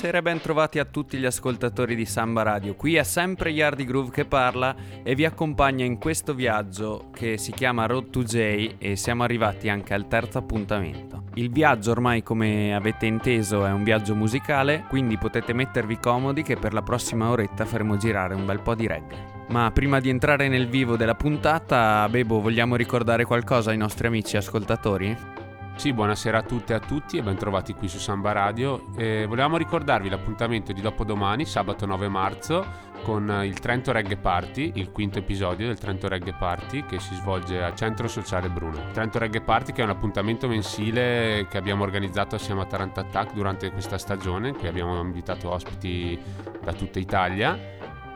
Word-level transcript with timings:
Buonasera 0.00 0.30
e 0.30 0.40
ben 0.40 0.80
a 0.80 0.84
tutti 0.86 1.18
gli 1.18 1.26
ascoltatori 1.26 1.94
di 1.94 2.06
Samba 2.06 2.40
Radio. 2.40 2.74
Qui 2.74 2.94
è 2.94 3.02
sempre 3.02 3.50
Yardi 3.50 3.84
Groove 3.84 4.10
che 4.10 4.24
parla 4.24 4.74
e 5.02 5.14
vi 5.14 5.26
accompagna 5.26 5.84
in 5.84 5.98
questo 5.98 6.32
viaggio 6.32 7.10
che 7.12 7.36
si 7.36 7.52
chiama 7.52 7.84
Road 7.84 8.08
to 8.08 8.22
J 8.22 8.76
e 8.78 8.96
siamo 8.96 9.24
arrivati 9.24 9.68
anche 9.68 9.92
al 9.92 10.08
terzo 10.08 10.38
appuntamento. 10.38 11.24
Il 11.34 11.50
viaggio 11.50 11.90
ormai 11.90 12.22
come 12.22 12.74
avete 12.74 13.04
inteso 13.04 13.66
è 13.66 13.70
un 13.72 13.84
viaggio 13.84 14.14
musicale, 14.14 14.86
quindi 14.88 15.18
potete 15.18 15.52
mettervi 15.52 15.98
comodi 15.98 16.42
che 16.42 16.56
per 16.56 16.72
la 16.72 16.80
prossima 16.80 17.28
oretta 17.28 17.66
faremo 17.66 17.98
girare 17.98 18.32
un 18.32 18.46
bel 18.46 18.60
po' 18.60 18.74
di 18.74 18.86
reggae. 18.86 19.44
Ma 19.48 19.70
prima 19.70 20.00
di 20.00 20.08
entrare 20.08 20.48
nel 20.48 20.66
vivo 20.66 20.96
della 20.96 21.14
puntata, 21.14 22.08
Bebo, 22.08 22.40
vogliamo 22.40 22.74
ricordare 22.74 23.26
qualcosa 23.26 23.70
ai 23.70 23.76
nostri 23.76 24.06
amici 24.06 24.38
ascoltatori? 24.38 25.39
Sì, 25.80 25.94
buonasera 25.94 26.36
a 26.36 26.42
tutte 26.42 26.74
e 26.74 26.76
a 26.76 26.78
tutti 26.78 27.16
e 27.16 27.22
bentrovati 27.22 27.72
qui 27.72 27.88
su 27.88 27.96
Samba 27.96 28.32
Radio. 28.32 28.88
Eh, 28.98 29.24
volevamo 29.26 29.56
ricordarvi 29.56 30.10
l'appuntamento 30.10 30.74
di 30.74 30.82
dopodomani, 30.82 31.46
sabato 31.46 31.86
9 31.86 32.06
marzo, 32.06 32.66
con 33.02 33.40
il 33.44 33.58
Trento 33.60 33.90
Reggae 33.90 34.18
Party, 34.18 34.72
il 34.74 34.90
quinto 34.90 35.20
episodio 35.20 35.68
del 35.68 35.78
Trento 35.78 36.06
Reggae 36.06 36.34
Party 36.34 36.84
che 36.84 37.00
si 37.00 37.14
svolge 37.14 37.62
al 37.62 37.74
Centro 37.76 38.08
Sociale 38.08 38.50
Bruno. 38.50 38.90
Trento 38.92 39.18
Reggae 39.18 39.40
Party 39.40 39.72
che 39.72 39.80
è 39.80 39.84
un 39.84 39.88
appuntamento 39.88 40.48
mensile 40.48 41.46
che 41.48 41.56
abbiamo 41.56 41.82
organizzato 41.82 42.34
assieme 42.34 42.60
a 42.60 42.66
Tarant 42.66 42.98
Attack 42.98 43.32
durante 43.32 43.70
questa 43.70 43.96
stagione, 43.96 44.52
qui 44.52 44.68
abbiamo 44.68 45.00
invitato 45.00 45.48
ospiti 45.48 46.20
da 46.62 46.74
tutta 46.74 46.98
Italia 46.98 47.58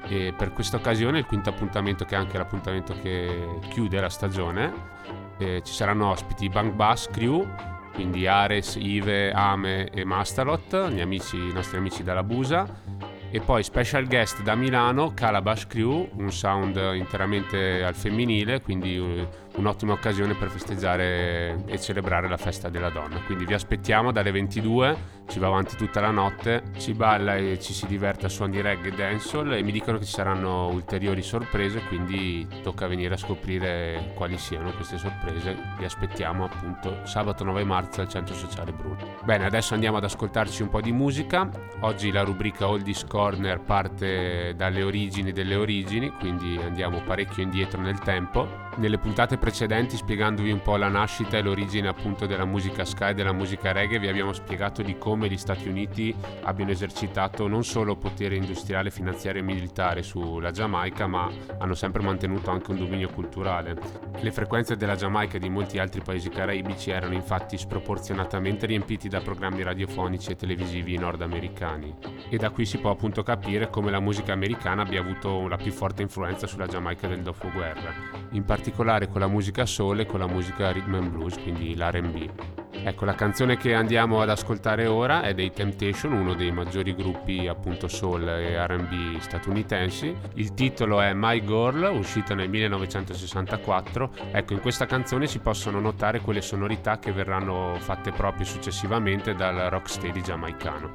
e 0.06 0.34
per 0.36 0.52
questa 0.52 0.76
occasione 0.76 1.20
il 1.20 1.24
quinto 1.24 1.48
appuntamento 1.48 2.04
che 2.04 2.14
è 2.14 2.18
anche 2.18 2.36
l'appuntamento 2.36 2.94
che 3.00 3.58
chiude 3.70 4.02
la 4.02 4.10
stagione 4.10 4.92
eh, 5.38 5.62
ci 5.64 5.72
saranno 5.72 6.10
ospiti 6.10 6.48
Bang 6.48 6.72
Bass 6.72 7.08
Crew, 7.10 7.46
quindi 7.92 8.26
Ares, 8.26 8.76
Ive, 8.76 9.32
Ame 9.32 9.90
e 9.90 10.04
Mastalot, 10.04 10.74
amici, 10.74 11.36
i 11.36 11.52
nostri 11.52 11.78
amici 11.78 12.02
dalla 12.02 12.22
Busa. 12.22 12.82
E 13.30 13.40
poi 13.40 13.64
special 13.64 14.06
guest 14.06 14.42
da 14.42 14.54
Milano, 14.54 15.12
Calabash 15.12 15.66
Crew, 15.66 16.08
un 16.18 16.30
sound 16.30 16.76
interamente 16.94 17.82
al 17.82 17.94
femminile, 17.94 18.60
quindi 18.60 19.26
un'ottima 19.56 19.92
occasione 19.92 20.34
per 20.34 20.48
festeggiare 20.50 21.62
e 21.66 21.80
celebrare 21.80 22.28
la 22.28 22.36
festa 22.36 22.68
della 22.68 22.90
donna. 22.90 23.20
Quindi 23.20 23.44
vi 23.44 23.54
aspettiamo 23.54 24.12
dalle 24.12 24.30
22, 24.30 24.96
ci 25.28 25.38
va 25.38 25.46
avanti 25.46 25.76
tutta 25.76 26.00
la 26.00 26.10
notte, 26.10 26.62
si 26.76 26.92
balla 26.92 27.36
e 27.36 27.58
ci 27.60 27.72
si 27.72 27.86
diverte 27.86 28.26
a 28.26 28.28
suon 28.28 28.50
di 28.50 28.60
reggae 28.60 28.88
e 28.88 28.94
dancehall 28.94 29.52
e 29.52 29.62
mi 29.62 29.72
dicono 29.72 29.98
che 29.98 30.04
ci 30.04 30.12
saranno 30.12 30.68
ulteriori 30.68 31.22
sorprese, 31.22 31.80
quindi 31.86 32.46
tocca 32.62 32.86
venire 32.86 33.14
a 33.14 33.16
scoprire 33.16 34.12
quali 34.14 34.38
siano 34.38 34.72
queste 34.72 34.98
sorprese. 34.98 35.56
Vi 35.78 35.84
aspettiamo 35.84 36.44
appunto 36.44 37.00
sabato 37.04 37.44
9 37.44 37.64
marzo 37.64 38.00
al 38.00 38.08
Centro 38.08 38.34
Sociale 38.34 38.72
Bruno. 38.72 39.16
Bene, 39.24 39.46
adesso 39.46 39.74
andiamo 39.74 39.96
ad 39.96 40.04
ascoltarci 40.04 40.62
un 40.62 40.68
po' 40.68 40.80
di 40.80 40.92
musica. 40.92 41.48
Oggi 41.80 42.10
la 42.10 42.22
rubrica 42.22 42.68
Oldies 42.68 43.04
Corner 43.04 43.60
parte 43.60 44.54
dalle 44.56 44.82
origini 44.82 45.32
delle 45.32 45.54
origini, 45.54 46.10
quindi 46.18 46.58
andiamo 46.62 47.00
parecchio 47.00 47.42
indietro 47.42 47.80
nel 47.80 47.98
tempo. 48.00 48.62
Nelle 48.76 48.98
puntate 48.98 49.38
precedenti 49.44 49.98
spiegandovi 49.98 50.50
un 50.50 50.62
po' 50.62 50.76
la 50.76 50.88
nascita 50.88 51.36
e 51.36 51.42
l'origine 51.42 51.86
appunto 51.86 52.24
della 52.24 52.46
musica 52.46 52.86
sky 52.86 53.10
e 53.10 53.14
della 53.14 53.34
musica 53.34 53.72
reggae 53.72 53.98
vi 53.98 54.08
abbiamo 54.08 54.32
spiegato 54.32 54.80
di 54.80 54.96
come 54.96 55.28
gli 55.28 55.36
Stati 55.36 55.68
Uniti 55.68 56.14
abbiano 56.44 56.70
esercitato 56.70 57.46
non 57.46 57.62
solo 57.62 57.94
potere 57.94 58.36
industriale, 58.36 58.90
finanziario 58.90 59.42
e 59.42 59.44
militare 59.44 60.02
sulla 60.02 60.50
Giamaica 60.50 61.06
ma 61.06 61.30
hanno 61.58 61.74
sempre 61.74 62.00
mantenuto 62.02 62.50
anche 62.50 62.70
un 62.70 62.78
dominio 62.78 63.10
culturale. 63.10 63.76
Le 64.18 64.32
frequenze 64.32 64.78
della 64.78 64.94
Giamaica 64.94 65.36
e 65.36 65.40
di 65.40 65.50
molti 65.50 65.78
altri 65.78 66.00
paesi 66.00 66.30
caraibici 66.30 66.90
erano 66.90 67.12
infatti 67.12 67.58
sproporzionatamente 67.58 68.64
riempiti 68.64 69.08
da 69.10 69.20
programmi 69.20 69.62
radiofonici 69.62 70.30
e 70.30 70.36
televisivi 70.36 70.96
nordamericani 70.96 71.94
e 72.30 72.38
da 72.38 72.48
qui 72.48 72.64
si 72.64 72.78
può 72.78 72.92
appunto 72.92 73.22
capire 73.22 73.68
come 73.68 73.90
la 73.90 74.00
musica 74.00 74.32
americana 74.32 74.80
abbia 74.80 75.00
avuto 75.00 75.46
la 75.48 75.56
più 75.56 75.70
forte 75.70 76.00
influenza 76.00 76.46
sulla 76.46 76.66
Giamaica 76.66 77.06
del 77.08 77.20
dopoguerra, 77.20 77.92
in 78.30 78.46
particolare 78.46 79.06
con 79.06 79.20
la 79.20 79.32
musica 79.34 79.66
soul 79.66 79.98
e 79.98 80.06
con 80.06 80.20
la 80.20 80.28
musica 80.28 80.70
rhythm 80.70 80.94
and 80.94 81.10
blues, 81.10 81.36
quindi 81.42 81.74
l'R&B. 81.74 82.30
Ecco, 82.70 83.04
la 83.04 83.16
canzone 83.16 83.56
che 83.56 83.74
andiamo 83.74 84.20
ad 84.20 84.30
ascoltare 84.30 84.86
ora 84.86 85.22
è 85.22 85.34
dei 85.34 85.50
Temptation, 85.50 86.12
uno 86.12 86.34
dei 86.34 86.52
maggiori 86.52 86.94
gruppi 86.94 87.48
appunto 87.48 87.88
soul 87.88 88.28
e 88.28 88.64
RB 88.64 89.18
statunitensi. 89.18 90.14
Il 90.34 90.54
titolo 90.54 91.00
è 91.00 91.12
My 91.14 91.42
Girl, 91.44 91.90
uscito 91.96 92.34
nel 92.34 92.48
1964. 92.48 94.10
Ecco, 94.30 94.52
in 94.52 94.60
questa 94.60 94.86
canzone 94.86 95.26
si 95.26 95.40
possono 95.40 95.80
notare 95.80 96.20
quelle 96.20 96.42
sonorità 96.42 97.00
che 97.00 97.10
verranno 97.10 97.74
fatte 97.78 98.12
proprio 98.12 98.44
successivamente 98.44 99.34
dal 99.34 99.56
rocksteady 99.56 100.20
giamaicano. 100.20 100.92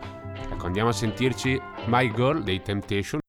Ecco, 0.50 0.66
andiamo 0.66 0.90
a 0.90 0.94
sentirci 0.94 1.60
My 1.88 2.10
Girl 2.14 2.42
dei 2.42 2.62
Temptation. 2.62 3.20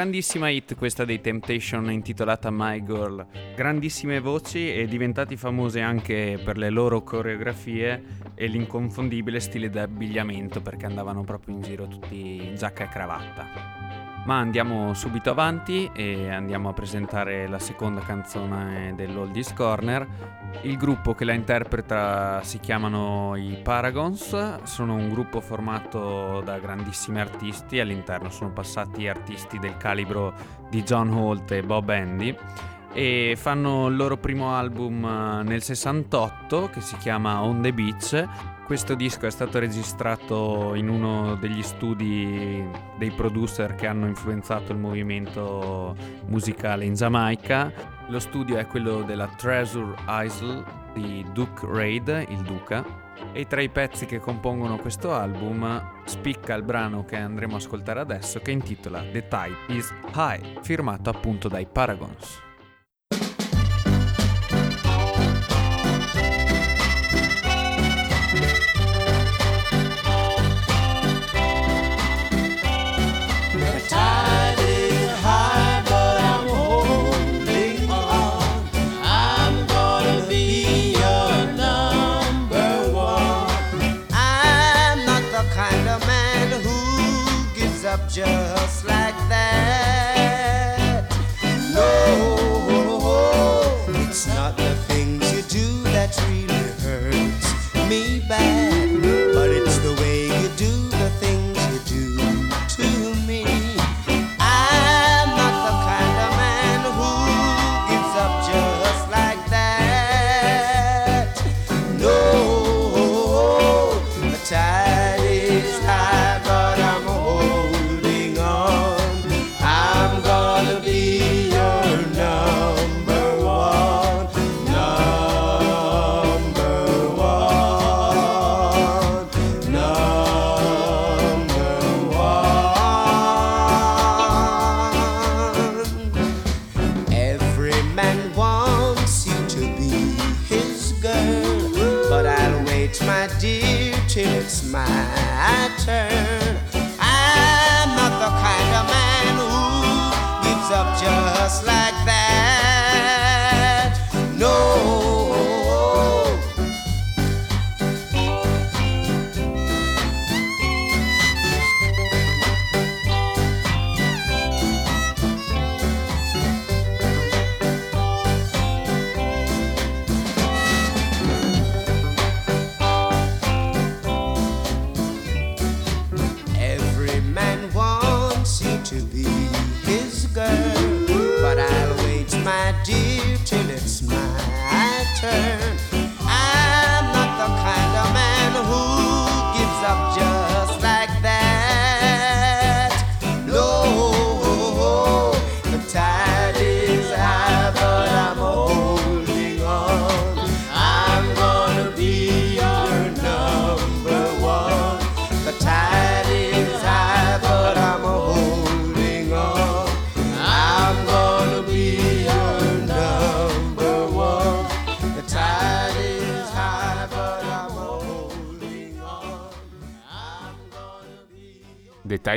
Grandissima 0.00 0.48
hit 0.48 0.76
questa 0.76 1.04
dei 1.04 1.20
Temptation 1.20 1.92
intitolata 1.92 2.48
My 2.50 2.82
Girl. 2.82 3.26
Grandissime 3.54 4.18
voci 4.18 4.72
e 4.72 4.86
diventati 4.86 5.36
famose 5.36 5.82
anche 5.82 6.40
per 6.42 6.56
le 6.56 6.70
loro 6.70 7.02
coreografie 7.02 8.02
e 8.34 8.46
l'inconfondibile 8.46 9.40
stile 9.40 9.68
d'abbigliamento 9.68 10.62
perché 10.62 10.86
andavano 10.86 11.22
proprio 11.22 11.54
in 11.54 11.60
giro 11.60 11.86
tutti 11.86 12.46
in 12.46 12.54
giacca 12.56 12.84
e 12.84 12.88
cravatta. 12.88 13.79
Ma 14.30 14.38
andiamo 14.38 14.94
subito 14.94 15.30
avanti 15.30 15.90
e 15.92 16.30
andiamo 16.30 16.68
a 16.68 16.72
presentare 16.72 17.48
la 17.48 17.58
seconda 17.58 18.00
canzone 18.00 18.92
dell'Oldies 18.94 19.52
Corner. 19.54 20.06
Il 20.62 20.76
gruppo 20.76 21.14
che 21.14 21.24
la 21.24 21.32
interpreta 21.32 22.40
si 22.44 22.60
chiamano 22.60 23.34
i 23.34 23.58
Paragons, 23.60 24.62
sono 24.62 24.94
un 24.94 25.08
gruppo 25.08 25.40
formato 25.40 26.42
da 26.44 26.60
grandissimi 26.60 27.18
artisti, 27.18 27.80
all'interno 27.80 28.30
sono 28.30 28.52
passati 28.52 29.08
artisti 29.08 29.58
del 29.58 29.76
calibro 29.76 30.32
di 30.70 30.84
John 30.84 31.12
Holt 31.12 31.50
e 31.50 31.64
Bob 31.64 31.88
Andy 31.88 32.36
e 32.92 33.34
fanno 33.36 33.88
il 33.88 33.96
loro 33.96 34.16
primo 34.16 34.54
album 34.54 35.04
eh, 35.04 35.42
nel 35.42 35.62
68 35.62 36.70
che 36.70 36.80
si 36.80 36.96
chiama 36.98 37.42
On 37.42 37.62
the 37.62 37.72
Beach 37.72 38.28
questo 38.70 38.94
disco 38.94 39.26
è 39.26 39.30
stato 39.32 39.58
registrato 39.58 40.76
in 40.76 40.88
uno 40.88 41.34
degli 41.34 41.60
studi 41.60 42.64
dei 42.98 43.10
producer 43.10 43.74
che 43.74 43.88
hanno 43.88 44.06
influenzato 44.06 44.70
il 44.70 44.78
movimento 44.78 45.96
musicale 46.26 46.84
in 46.84 46.94
Giamaica. 46.94 47.72
Lo 48.06 48.20
studio 48.20 48.58
è 48.58 48.68
quello 48.68 49.02
della 49.02 49.26
Treasure 49.26 49.96
Isle 50.06 50.62
di 50.94 51.26
Duke 51.32 51.66
Raid, 51.66 52.26
il 52.28 52.42
Duca, 52.42 52.84
e 53.32 53.48
tra 53.48 53.60
i 53.60 53.70
pezzi 53.70 54.06
che 54.06 54.20
compongono 54.20 54.76
questo 54.76 55.12
album 55.12 56.04
spicca 56.04 56.54
il 56.54 56.62
brano 56.62 57.04
che 57.04 57.16
andremo 57.16 57.54
a 57.54 57.56
ascoltare 57.56 57.98
adesso 57.98 58.38
che 58.38 58.52
intitola 58.52 59.00
The 59.00 59.26
Tide 59.26 59.74
is 59.74 59.92
High, 60.14 60.60
firmato 60.60 61.10
appunto 61.10 61.48
dai 61.48 61.66
Paragons. 61.66 62.49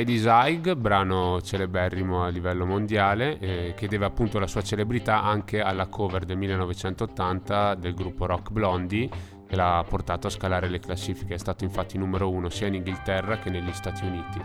Tidy 0.04 0.18
Zig, 0.18 0.74
brano 0.74 1.40
celeberrimo 1.40 2.24
a 2.24 2.28
livello 2.28 2.66
mondiale, 2.66 3.38
eh, 3.38 3.72
che 3.74 3.88
deve 3.88 4.04
appunto 4.04 4.38
la 4.38 4.46
sua 4.46 4.60
celebrità 4.60 5.22
anche 5.22 5.62
alla 5.62 5.86
cover 5.86 6.26
del 6.26 6.36
1980 6.36 7.74
del 7.76 7.94
gruppo 7.94 8.26
Rock 8.26 8.50
Blondie, 8.50 9.08
che 9.48 9.56
l'ha 9.56 9.82
portato 9.88 10.26
a 10.26 10.30
scalare 10.30 10.68
le 10.68 10.78
classifiche. 10.78 11.32
È 11.32 11.38
stato 11.38 11.64
infatti 11.64 11.96
numero 11.96 12.30
uno 12.30 12.50
sia 12.50 12.66
in 12.66 12.74
Inghilterra 12.74 13.38
che 13.38 13.48
negli 13.48 13.72
Stati 13.72 14.04
Uniti. 14.04 14.42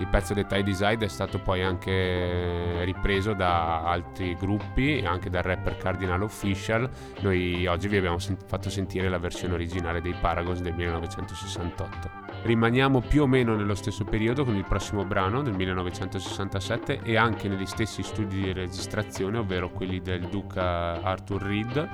Il 0.00 0.08
pezzo 0.08 0.34
di 0.34 0.44
Tidy 0.44 0.74
Zig 0.74 1.04
è 1.04 1.08
stato 1.08 1.38
poi 1.38 1.62
anche 1.62 2.82
ripreso 2.82 3.32
da 3.32 3.84
altri 3.84 4.34
gruppi, 4.34 5.04
anche 5.06 5.30
dal 5.30 5.44
rapper 5.44 5.76
Cardinal 5.76 6.22
Official. 6.22 6.90
Noi 7.20 7.64
oggi 7.68 7.86
vi 7.86 7.98
abbiamo 7.98 8.18
sent- 8.18 8.44
fatto 8.44 8.70
sentire 8.70 9.08
la 9.08 9.18
versione 9.18 9.54
originale 9.54 10.00
dei 10.00 10.16
Paragons 10.20 10.60
del 10.60 10.74
1968. 10.74 12.25
Rimaniamo 12.46 13.00
più 13.00 13.22
o 13.22 13.26
meno 13.26 13.56
nello 13.56 13.74
stesso 13.74 14.04
periodo 14.04 14.44
con 14.44 14.54
il 14.54 14.62
prossimo 14.62 15.04
brano 15.04 15.42
del 15.42 15.54
1967 15.54 17.00
e 17.02 17.16
anche 17.16 17.48
negli 17.48 17.66
stessi 17.66 18.04
studi 18.04 18.40
di 18.40 18.52
registrazione, 18.52 19.38
ovvero 19.38 19.68
quelli 19.68 20.00
del 20.00 20.28
duca 20.28 21.02
Arthur 21.02 21.42
Reed. 21.42 21.88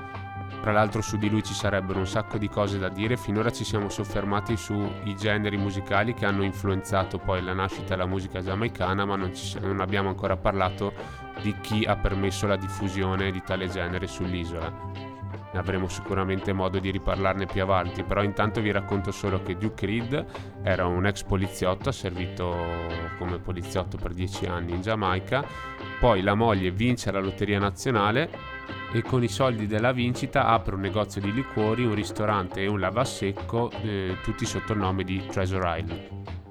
Tra 0.61 0.71
l'altro 0.71 1.01
su 1.01 1.17
di 1.17 1.27
lui 1.27 1.41
ci 1.41 1.55
sarebbero 1.55 1.97
un 1.97 2.05
sacco 2.05 2.37
di 2.37 2.49
cose 2.49 2.77
da 2.77 2.89
dire, 2.89 3.17
finora 3.17 3.51
ci 3.51 3.63
siamo 3.63 3.89
soffermati 3.89 4.55
sui 4.55 5.15
generi 5.17 5.57
musicali 5.57 6.13
che 6.13 6.27
hanno 6.27 6.43
influenzato 6.43 7.17
poi 7.17 7.41
la 7.41 7.53
nascita 7.53 7.95
della 7.95 8.05
musica 8.05 8.39
giamaicana, 8.39 9.05
ma 9.05 9.15
non, 9.15 9.33
ci, 9.33 9.57
non 9.59 9.79
abbiamo 9.79 10.09
ancora 10.09 10.37
parlato 10.37 10.93
di 11.41 11.55
chi 11.61 11.83
ha 11.83 11.95
permesso 11.95 12.45
la 12.45 12.57
diffusione 12.57 13.31
di 13.31 13.41
tale 13.41 13.67
genere 13.69 14.05
sull'isola 14.05 15.12
ne 15.53 15.59
avremo 15.59 15.87
sicuramente 15.87 16.51
modo 16.51 16.79
di 16.79 16.91
riparlarne 16.91 17.45
più 17.45 17.61
avanti, 17.61 18.03
però 18.03 18.23
intanto 18.23 18.59
vi 18.59 18.71
racconto 18.71 19.11
solo 19.11 19.41
che 19.41 19.55
Duke 19.55 19.85
Reed 19.85 20.25
era 20.63 20.85
un 20.85 21.05
ex 21.05 21.23
poliziotto, 21.23 21.89
ha 21.89 21.93
servito 21.93 22.55
come 23.17 23.37
poliziotto 23.39 23.97
per 23.97 24.13
dieci 24.13 24.45
anni 24.45 24.73
in 24.73 24.81
Giamaica, 24.81 25.45
poi 25.99 26.21
la 26.21 26.33
moglie 26.33 26.71
vince 26.71 27.11
la 27.11 27.19
lotteria 27.19 27.59
nazionale 27.59 28.29
e 28.91 29.01
con 29.01 29.23
i 29.23 29.27
soldi 29.27 29.67
della 29.67 29.91
vincita 29.91 30.47
apre 30.47 30.75
un 30.75 30.81
negozio 30.81 31.21
di 31.21 31.31
liquori, 31.31 31.85
un 31.85 31.95
ristorante 31.95 32.61
e 32.61 32.67
un 32.67 32.79
lavasecco, 32.79 33.71
eh, 33.81 34.17
tutti 34.23 34.45
sotto 34.45 34.73
il 34.73 34.79
nome 34.79 35.03
di 35.03 35.25
Treasure 35.27 35.79
Island. 35.79 36.42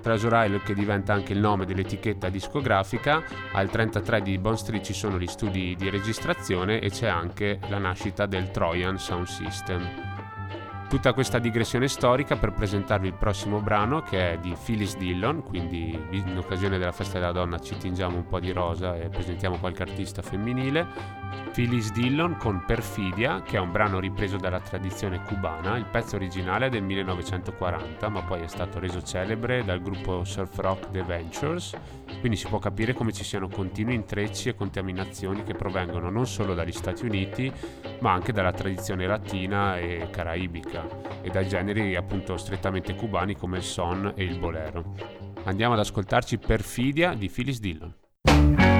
Treasure 0.00 0.46
Isle 0.46 0.62
che 0.62 0.74
diventa 0.74 1.12
anche 1.12 1.32
il 1.32 1.38
nome 1.38 1.66
dell'etichetta 1.66 2.28
discografica, 2.28 3.22
al 3.52 3.70
33 3.70 4.22
di 4.22 4.38
Bond 4.38 4.56
Street 4.56 4.84
ci 4.84 4.94
sono 4.94 5.18
gli 5.18 5.26
studi 5.26 5.76
di 5.76 5.90
registrazione 5.90 6.80
e 6.80 6.90
c'è 6.90 7.08
anche 7.08 7.58
la 7.68 7.78
nascita 7.78 8.26
del 8.26 8.50
Trojan 8.50 8.98
Sound 8.98 9.26
System. 9.26 10.09
Tutta 10.90 11.12
questa 11.12 11.38
digressione 11.38 11.86
storica 11.86 12.34
per 12.34 12.50
presentarvi 12.50 13.06
il 13.06 13.14
prossimo 13.14 13.60
brano 13.60 14.02
che 14.02 14.32
è 14.32 14.38
di 14.38 14.56
Phyllis 14.60 14.96
Dillon, 14.96 15.44
quindi 15.44 15.96
in 16.10 16.36
occasione 16.36 16.78
della 16.78 16.90
festa 16.90 17.20
della 17.20 17.30
donna 17.30 17.60
ci 17.60 17.76
tingiamo 17.76 18.16
un 18.16 18.26
po' 18.26 18.40
di 18.40 18.50
rosa 18.50 18.96
e 18.96 19.08
presentiamo 19.08 19.58
qualche 19.58 19.82
artista 19.82 20.20
femminile. 20.20 20.84
Phyllis 21.52 21.92
Dillon 21.92 22.36
con 22.36 22.64
Perfidia, 22.66 23.40
che 23.42 23.56
è 23.56 23.60
un 23.60 23.70
brano 23.70 24.00
ripreso 24.00 24.36
dalla 24.36 24.58
tradizione 24.58 25.22
cubana, 25.22 25.76
il 25.76 25.84
pezzo 25.84 26.16
originale 26.16 26.66
è 26.66 26.70
del 26.70 26.82
1940 26.82 28.08
ma 28.08 28.22
poi 28.22 28.42
è 28.42 28.48
stato 28.48 28.80
reso 28.80 29.00
celebre 29.00 29.62
dal 29.62 29.80
gruppo 29.80 30.24
surf 30.24 30.58
rock 30.58 30.90
The 30.90 31.04
Ventures, 31.04 31.72
quindi 32.18 32.36
si 32.36 32.46
può 32.48 32.58
capire 32.58 32.92
come 32.92 33.12
ci 33.12 33.24
siano 33.24 33.48
continui 33.48 33.94
intrecci 33.94 34.50
e 34.50 34.54
contaminazioni 34.54 35.42
che 35.42 35.54
provengono 35.54 36.10
non 36.10 36.26
solo 36.26 36.54
dagli 36.54 36.72
Stati 36.72 37.04
Uniti 37.04 37.52
ma 38.00 38.12
anche 38.12 38.32
dalla 38.32 38.52
tradizione 38.52 39.06
latina 39.06 39.78
e 39.78 40.08
caraibica 40.10 40.86
e 41.22 41.30
dai 41.30 41.46
generi 41.46 41.94
appunto 41.94 42.36
strettamente 42.36 42.94
cubani 42.94 43.36
come 43.36 43.58
il 43.58 43.62
son 43.62 44.12
e 44.16 44.24
il 44.24 44.38
bolero. 44.38 44.94
Andiamo 45.44 45.74
ad 45.74 45.80
ascoltarci 45.80 46.38
Perfidia 46.38 47.14
di 47.14 47.28
Phyllis 47.28 47.60
Dillon. 47.60 48.79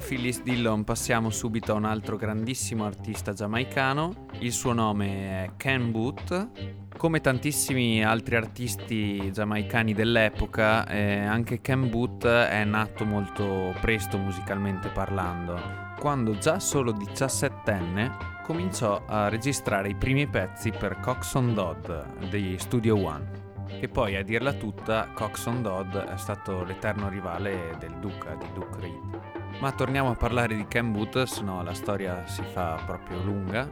Phyllis 0.00 0.42
Dillon 0.42 0.84
passiamo 0.84 1.30
subito 1.30 1.72
a 1.72 1.76
un 1.76 1.84
altro 1.84 2.16
grandissimo 2.16 2.84
artista 2.84 3.32
giamaicano. 3.32 4.26
Il 4.38 4.52
suo 4.52 4.72
nome 4.72 5.44
è 5.44 5.50
Ken 5.56 5.90
Booth. 5.90 6.48
Come 6.96 7.20
tantissimi 7.20 8.04
altri 8.04 8.36
artisti 8.36 9.30
giamaicani 9.32 9.92
dell'epoca, 9.92 10.86
eh, 10.86 11.20
anche 11.24 11.60
Ken 11.60 11.88
Booth 11.90 12.26
è 12.26 12.64
nato 12.64 13.04
molto 13.04 13.74
presto 13.80 14.18
musicalmente 14.18 14.88
parlando. 14.88 15.58
Quando 15.98 16.36
già 16.38 16.58
solo 16.58 16.92
17enne 16.92 18.42
cominciò 18.42 19.02
a 19.06 19.28
registrare 19.28 19.88
i 19.88 19.94
primi 19.94 20.26
pezzi 20.26 20.70
per 20.70 21.00
Coxon 21.00 21.54
Dodd 21.54 21.90
degli 22.28 22.56
Studio 22.58 23.04
One 23.04 23.44
che 23.78 23.88
poi 23.88 24.16
a 24.16 24.22
dirla 24.22 24.52
tutta 24.54 25.08
Coxon 25.12 25.60
Dodd 25.60 25.94
è 25.96 26.16
stato 26.16 26.62
l'eterno 26.62 27.08
rivale 27.08 27.76
del 27.78 27.94
Duca 27.98 28.34
di 28.34 28.46
Duke 28.54 28.80
Reed. 28.80 29.35
Ma 29.58 29.72
torniamo 29.72 30.10
a 30.10 30.14
parlare 30.14 30.54
di 30.54 30.66
Ken 30.68 30.92
Booth, 30.92 31.22
se 31.22 31.42
no 31.42 31.62
la 31.62 31.72
storia 31.72 32.26
si 32.26 32.42
fa 32.42 32.78
proprio 32.84 33.22
lunga. 33.22 33.68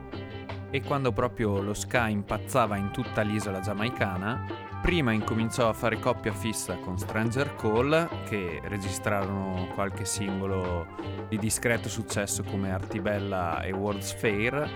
E 0.70 0.82
quando 0.82 1.12
proprio 1.12 1.60
lo 1.60 1.74
ska 1.74 2.08
impazzava 2.08 2.76
in 2.76 2.90
tutta 2.90 3.20
l'isola 3.20 3.60
giamaicana, 3.60 4.44
prima 4.80 5.12
incominciò 5.12 5.68
a 5.68 5.72
fare 5.72 6.00
coppia 6.00 6.32
fissa 6.32 6.76
con 6.78 6.98
Stranger 6.98 7.54
Call, 7.54 8.24
che 8.24 8.60
registrarono 8.64 9.68
qualche 9.74 10.04
singolo 10.04 10.86
di 11.28 11.38
discreto 11.38 11.88
successo 11.88 12.42
come 12.42 12.72
Artibella 12.72 13.60
e 13.60 13.72
World's 13.72 14.14
Fair, 14.14 14.68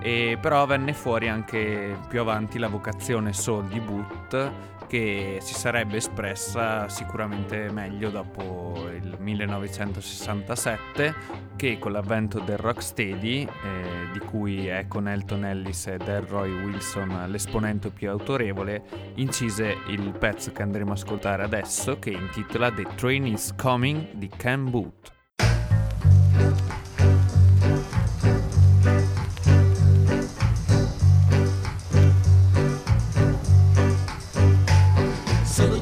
e 0.00 0.38
però 0.40 0.64
venne 0.64 0.94
fuori 0.94 1.28
anche 1.28 1.98
più 2.08 2.20
avanti 2.20 2.58
la 2.58 2.68
vocazione 2.68 3.32
soul 3.32 3.66
di 3.66 3.80
Boot 3.80 4.52
che 4.92 5.38
si 5.40 5.54
sarebbe 5.54 5.96
espressa 5.96 6.86
sicuramente 6.90 7.70
meglio 7.70 8.10
dopo 8.10 8.90
il 8.92 9.16
1967 9.18 11.14
che 11.56 11.78
con 11.78 11.92
l'avvento 11.92 12.40
del 12.40 12.58
rocksteady 12.58 13.44
eh, 13.44 14.10
di 14.12 14.18
cui 14.18 14.66
è 14.66 14.84
con 14.88 15.08
Elton 15.08 15.46
Ellis 15.46 15.86
e 15.86 15.96
Delroy 15.96 16.50
Wilson 16.64 17.24
l'esponente 17.28 17.88
più 17.88 18.10
autorevole 18.10 18.82
incise 19.14 19.78
il 19.86 20.12
pezzo 20.12 20.52
che 20.52 20.60
andremo 20.60 20.90
a 20.90 20.94
ascoltare 20.94 21.42
adesso 21.42 21.98
che 21.98 22.10
intitola 22.10 22.70
The 22.70 22.86
Train 22.94 23.28
is 23.28 23.54
Coming 23.56 24.12
di 24.12 24.28
Ken 24.28 24.68
Booth 24.68 25.11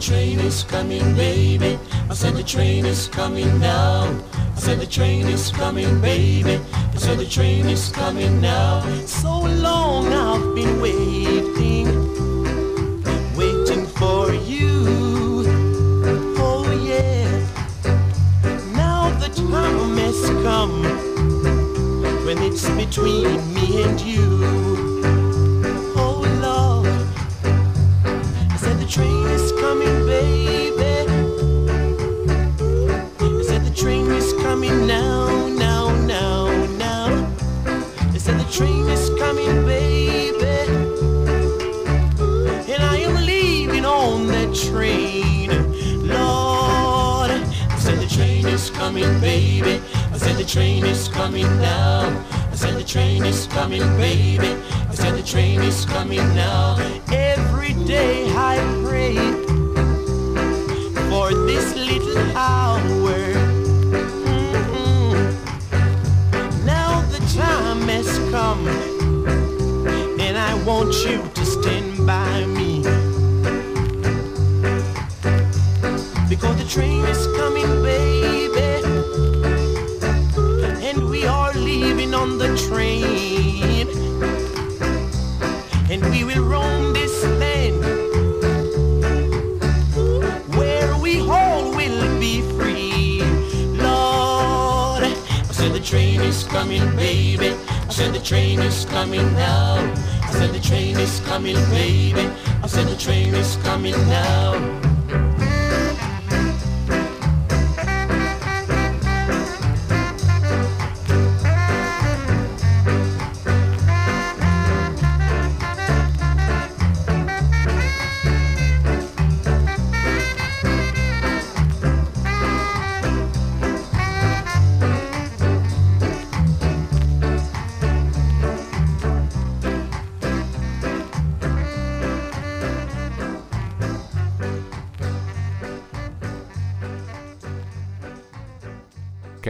train 0.00 0.40
is 0.40 0.62
coming, 0.62 1.14
baby. 1.14 1.78
I 2.08 2.14
said 2.14 2.34
the 2.34 2.42
train 2.42 2.86
is 2.86 3.06
coming 3.08 3.60
now. 3.60 4.04
I 4.56 4.58
said 4.58 4.80
the 4.80 4.86
train 4.86 5.26
is 5.26 5.50
coming, 5.50 6.00
baby. 6.00 6.58
I 6.72 6.96
said 6.96 7.18
the 7.18 7.26
train 7.26 7.66
is 7.66 7.90
coming 7.90 8.40
now. 8.40 8.80
So 9.04 9.40
long 9.40 10.06
I've 10.06 10.54
been 10.54 10.80
waiting, 10.80 11.86
waiting 13.36 13.86
for 13.86 14.32
you. 14.32 15.44
Oh 16.38 16.64
yeah. 16.82 17.28
Now 18.72 19.10
the 19.18 19.28
time 19.28 19.98
has 19.98 20.20
come 20.42 20.82
when 22.24 22.38
it's 22.38 22.68
between 22.70 23.52
me 23.52 23.82
and 23.82 24.00
you. 24.00 24.69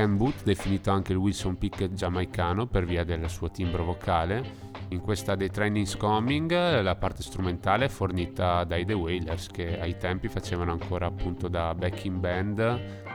Ken 0.00 0.16
Booth, 0.16 0.44
definito 0.44 0.90
anche 0.90 1.12
il 1.12 1.18
Wilson 1.18 1.58
Pickett 1.58 1.92
giamaicano 1.92 2.66
per 2.66 2.86
via 2.86 3.04
del 3.04 3.28
suo 3.28 3.50
timbro 3.50 3.84
vocale. 3.84 4.42
In 4.88 5.00
questa 5.00 5.36
The 5.36 5.50
Train 5.50 5.76
is 5.76 5.94
Coming 5.94 6.80
la 6.80 6.96
parte 6.96 7.22
strumentale 7.22 7.84
è 7.84 7.88
fornita 7.88 8.64
dai 8.64 8.86
The 8.86 8.94
Wailers 8.94 9.48
che 9.48 9.78
ai 9.78 9.98
tempi 9.98 10.28
facevano 10.28 10.72
ancora 10.72 11.04
appunto 11.04 11.48
da 11.48 11.74
backing 11.74 12.16
band, 12.16 12.56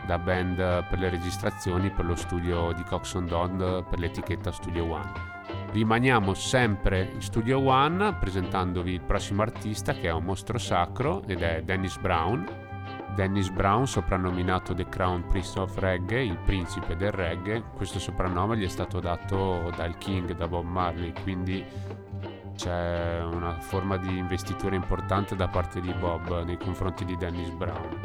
da 0.06 0.20
band 0.20 0.58
per 0.88 1.00
le 1.00 1.10
registrazioni 1.10 1.90
per 1.90 2.06
lo 2.06 2.14
studio 2.14 2.72
di 2.74 2.84
Coxon 2.84 3.26
Dodd 3.26 3.58
per 3.90 3.98
l'etichetta 3.98 4.52
Studio 4.52 4.88
One. 4.88 5.12
Rimaniamo 5.72 6.36
sempre 6.36 7.10
in 7.16 7.22
Studio 7.22 7.68
One 7.68 8.14
presentandovi 8.20 8.94
il 8.94 9.02
prossimo 9.02 9.42
artista 9.42 9.94
che 9.94 10.10
è 10.10 10.12
un 10.12 10.24
mostro 10.24 10.60
sacro 10.60 11.24
ed 11.26 11.42
è 11.42 11.64
Dennis 11.64 11.98
Brown, 11.98 12.65
Dennis 13.16 13.50
Brown, 13.50 13.88
soprannominato 13.88 14.74
The 14.74 14.90
Crown 14.90 15.26
Prince 15.26 15.58
of 15.58 15.78
Reggae, 15.78 16.22
il 16.22 16.38
principe 16.38 16.98
del 16.98 17.14
reggae, 17.14 17.64
questo 17.74 17.98
soprannome 17.98 18.58
gli 18.58 18.66
è 18.66 18.68
stato 18.68 19.00
dato 19.00 19.72
dal 19.78 19.98
King, 19.98 20.36
da 20.36 20.50
Bob 20.50 20.66
Marley, 20.66 21.14
quindi 21.24 21.64
c'è 22.58 23.22
una 23.24 23.54
forma 23.60 23.96
di 23.96 24.18
investitura 24.18 24.76
importante 24.76 25.36
da 25.38 25.48
parte 25.48 25.80
di 25.80 25.94
Bob 25.94 26.44
nei 26.44 26.58
confronti 26.58 27.06
di 27.06 27.16
Dennis 27.16 27.50
Brown. 27.52 28.00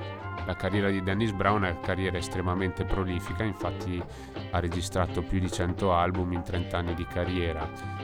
La 0.46 0.54
carriera 0.54 0.88
di 0.88 1.02
Dennis 1.02 1.32
Brown 1.32 1.64
è 1.64 1.70
una 1.70 1.80
carriera 1.80 2.16
estremamente 2.16 2.84
prolifica, 2.84 3.42
infatti 3.42 4.00
ha 4.52 4.60
registrato 4.60 5.22
più 5.22 5.40
di 5.40 5.50
100 5.50 5.92
album 5.92 6.32
in 6.32 6.42
30 6.42 6.78
anni 6.78 6.94
di 6.94 7.04
carriera. 7.04 7.99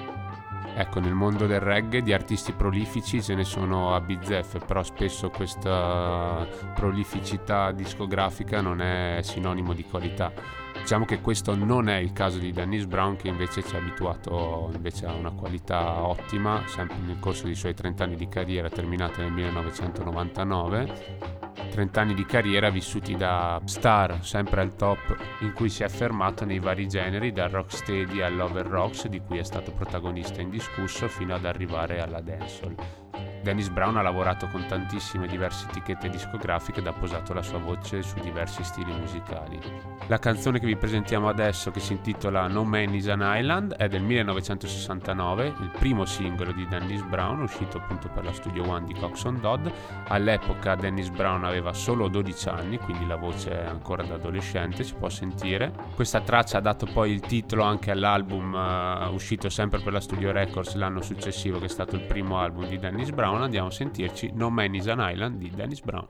Ecco, 0.78 1.00
nel 1.00 1.14
mondo 1.14 1.46
del 1.46 1.60
reggae 1.60 2.02
di 2.02 2.12
artisti 2.12 2.52
prolifici 2.52 3.22
ce 3.22 3.34
ne 3.34 3.44
sono 3.44 3.94
a 3.94 4.00
bizzeffe, 4.02 4.58
però 4.58 4.82
spesso 4.82 5.30
questa 5.30 6.46
prolificità 6.74 7.72
discografica 7.72 8.60
non 8.60 8.82
è 8.82 9.20
sinonimo 9.22 9.72
di 9.72 9.84
qualità. 9.84 10.30
Diciamo 10.78 11.06
che 11.06 11.22
questo 11.22 11.56
non 11.56 11.88
è 11.88 11.96
il 11.96 12.12
caso 12.12 12.38
di 12.38 12.52
Dennis 12.52 12.84
Brown 12.84 13.16
che 13.16 13.28
invece 13.28 13.62
ci 13.62 13.74
ha 13.74 13.78
abituato 13.78 14.70
invece 14.74 15.06
a 15.06 15.14
una 15.14 15.30
qualità 15.30 16.06
ottima, 16.06 16.62
sempre 16.66 16.98
nel 17.06 17.20
corso 17.20 17.46
dei 17.46 17.54
suoi 17.54 17.72
30 17.72 18.04
anni 18.04 18.16
di 18.16 18.28
carriera 18.28 18.68
terminata 18.68 19.22
nel 19.22 19.32
1999. 19.32 21.45
30 21.70 22.00
anni 22.00 22.14
di 22.14 22.24
carriera 22.24 22.70
vissuti 22.70 23.16
da 23.16 23.60
star 23.64 24.24
sempre 24.24 24.60
al 24.60 24.76
top 24.76 25.16
in 25.40 25.52
cui 25.52 25.68
si 25.68 25.82
è 25.82 25.86
affermato 25.86 26.44
nei 26.44 26.58
vari 26.58 26.88
generi 26.88 27.32
dal 27.32 27.50
rocksteady 27.50 28.20
all'over 28.20 28.66
rocks 28.66 29.06
di 29.08 29.20
cui 29.20 29.38
è 29.38 29.44
stato 29.44 29.72
protagonista 29.72 30.40
indiscusso 30.40 31.08
fino 31.08 31.34
ad 31.34 31.44
arrivare 31.44 32.00
alla 32.00 32.20
dancehall. 32.20 33.05
Dennis 33.42 33.68
Brown 33.68 33.96
ha 33.96 34.02
lavorato 34.02 34.48
con 34.48 34.66
tantissime 34.66 35.26
diverse 35.26 35.66
etichette 35.68 36.08
discografiche 36.08 36.80
ed 36.80 36.86
ha 36.86 36.92
posato 36.92 37.32
la 37.32 37.42
sua 37.42 37.58
voce 37.58 38.02
su 38.02 38.18
diversi 38.20 38.64
stili 38.64 38.92
musicali. 38.92 39.60
La 40.08 40.18
canzone 40.18 40.58
che 40.58 40.66
vi 40.66 40.76
presentiamo 40.76 41.28
adesso, 41.28 41.70
che 41.70 41.80
si 41.80 41.92
intitola 41.92 42.48
No 42.48 42.64
Man 42.64 42.94
is 42.94 43.08
an 43.08 43.22
Island, 43.22 43.74
è 43.74 43.88
del 43.88 44.02
1969, 44.02 45.46
il 45.60 45.70
primo 45.78 46.04
singolo 46.04 46.52
di 46.52 46.66
Dennis 46.66 47.02
Brown, 47.02 47.40
uscito 47.40 47.78
appunto 47.78 48.08
per 48.08 48.24
la 48.24 48.32
Studio 48.32 48.68
One 48.68 48.86
di 48.86 48.94
Coxon 48.94 49.40
Dodd. 49.40 49.66
All'epoca 50.08 50.74
Dennis 50.74 51.08
Brown 51.10 51.44
aveva 51.44 51.72
solo 51.72 52.08
12 52.08 52.48
anni, 52.48 52.78
quindi 52.78 53.06
la 53.06 53.16
voce 53.16 53.62
è 53.62 53.66
ancora 53.66 54.02
da 54.02 54.14
adolescente, 54.14 54.84
si 54.84 54.94
può 54.94 55.08
sentire. 55.08 55.72
Questa 55.94 56.20
traccia 56.20 56.58
ha 56.58 56.60
dato 56.60 56.86
poi 56.86 57.12
il 57.12 57.20
titolo 57.20 57.62
anche 57.62 57.90
all'album 57.90 58.54
uh, 58.54 59.12
uscito 59.12 59.48
sempre 59.48 59.80
per 59.80 59.92
la 59.92 60.00
Studio 60.00 60.32
Records 60.32 60.74
l'anno 60.74 61.02
successivo, 61.02 61.58
che 61.58 61.66
è 61.66 61.68
stato 61.68 61.96
il 61.96 62.02
primo 62.02 62.38
album 62.38 62.66
di 62.66 62.78
Dennis 62.78 63.05
Brown. 63.12 63.42
Andiamo 63.42 63.68
a 63.68 63.70
sentirci 63.70 64.30
No 64.32 64.50
Man 64.50 64.74
is 64.74 64.86
an 64.86 65.00
Island 65.00 65.38
di 65.38 65.50
Dennis 65.50 65.80
Brown. 65.80 66.08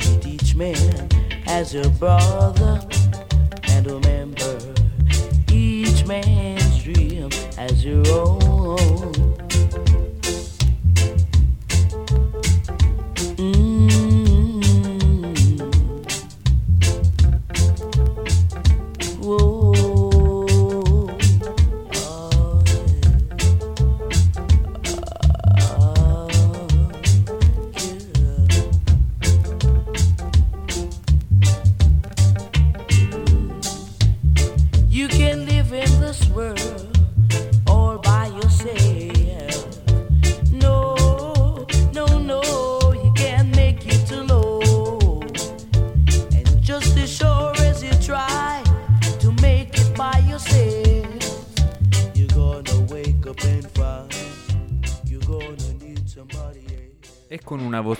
And 0.00 0.26
each 0.26 0.54
man 0.54 1.10
has 1.44 1.74
a 1.74 1.88
brother 1.90 2.80
and 3.68 3.86
remember 3.86 4.58
each 5.50 6.04
man's 6.06 6.82
dream 6.82 7.30
as 7.58 7.84
your 7.84 8.06
own. 8.08 9.25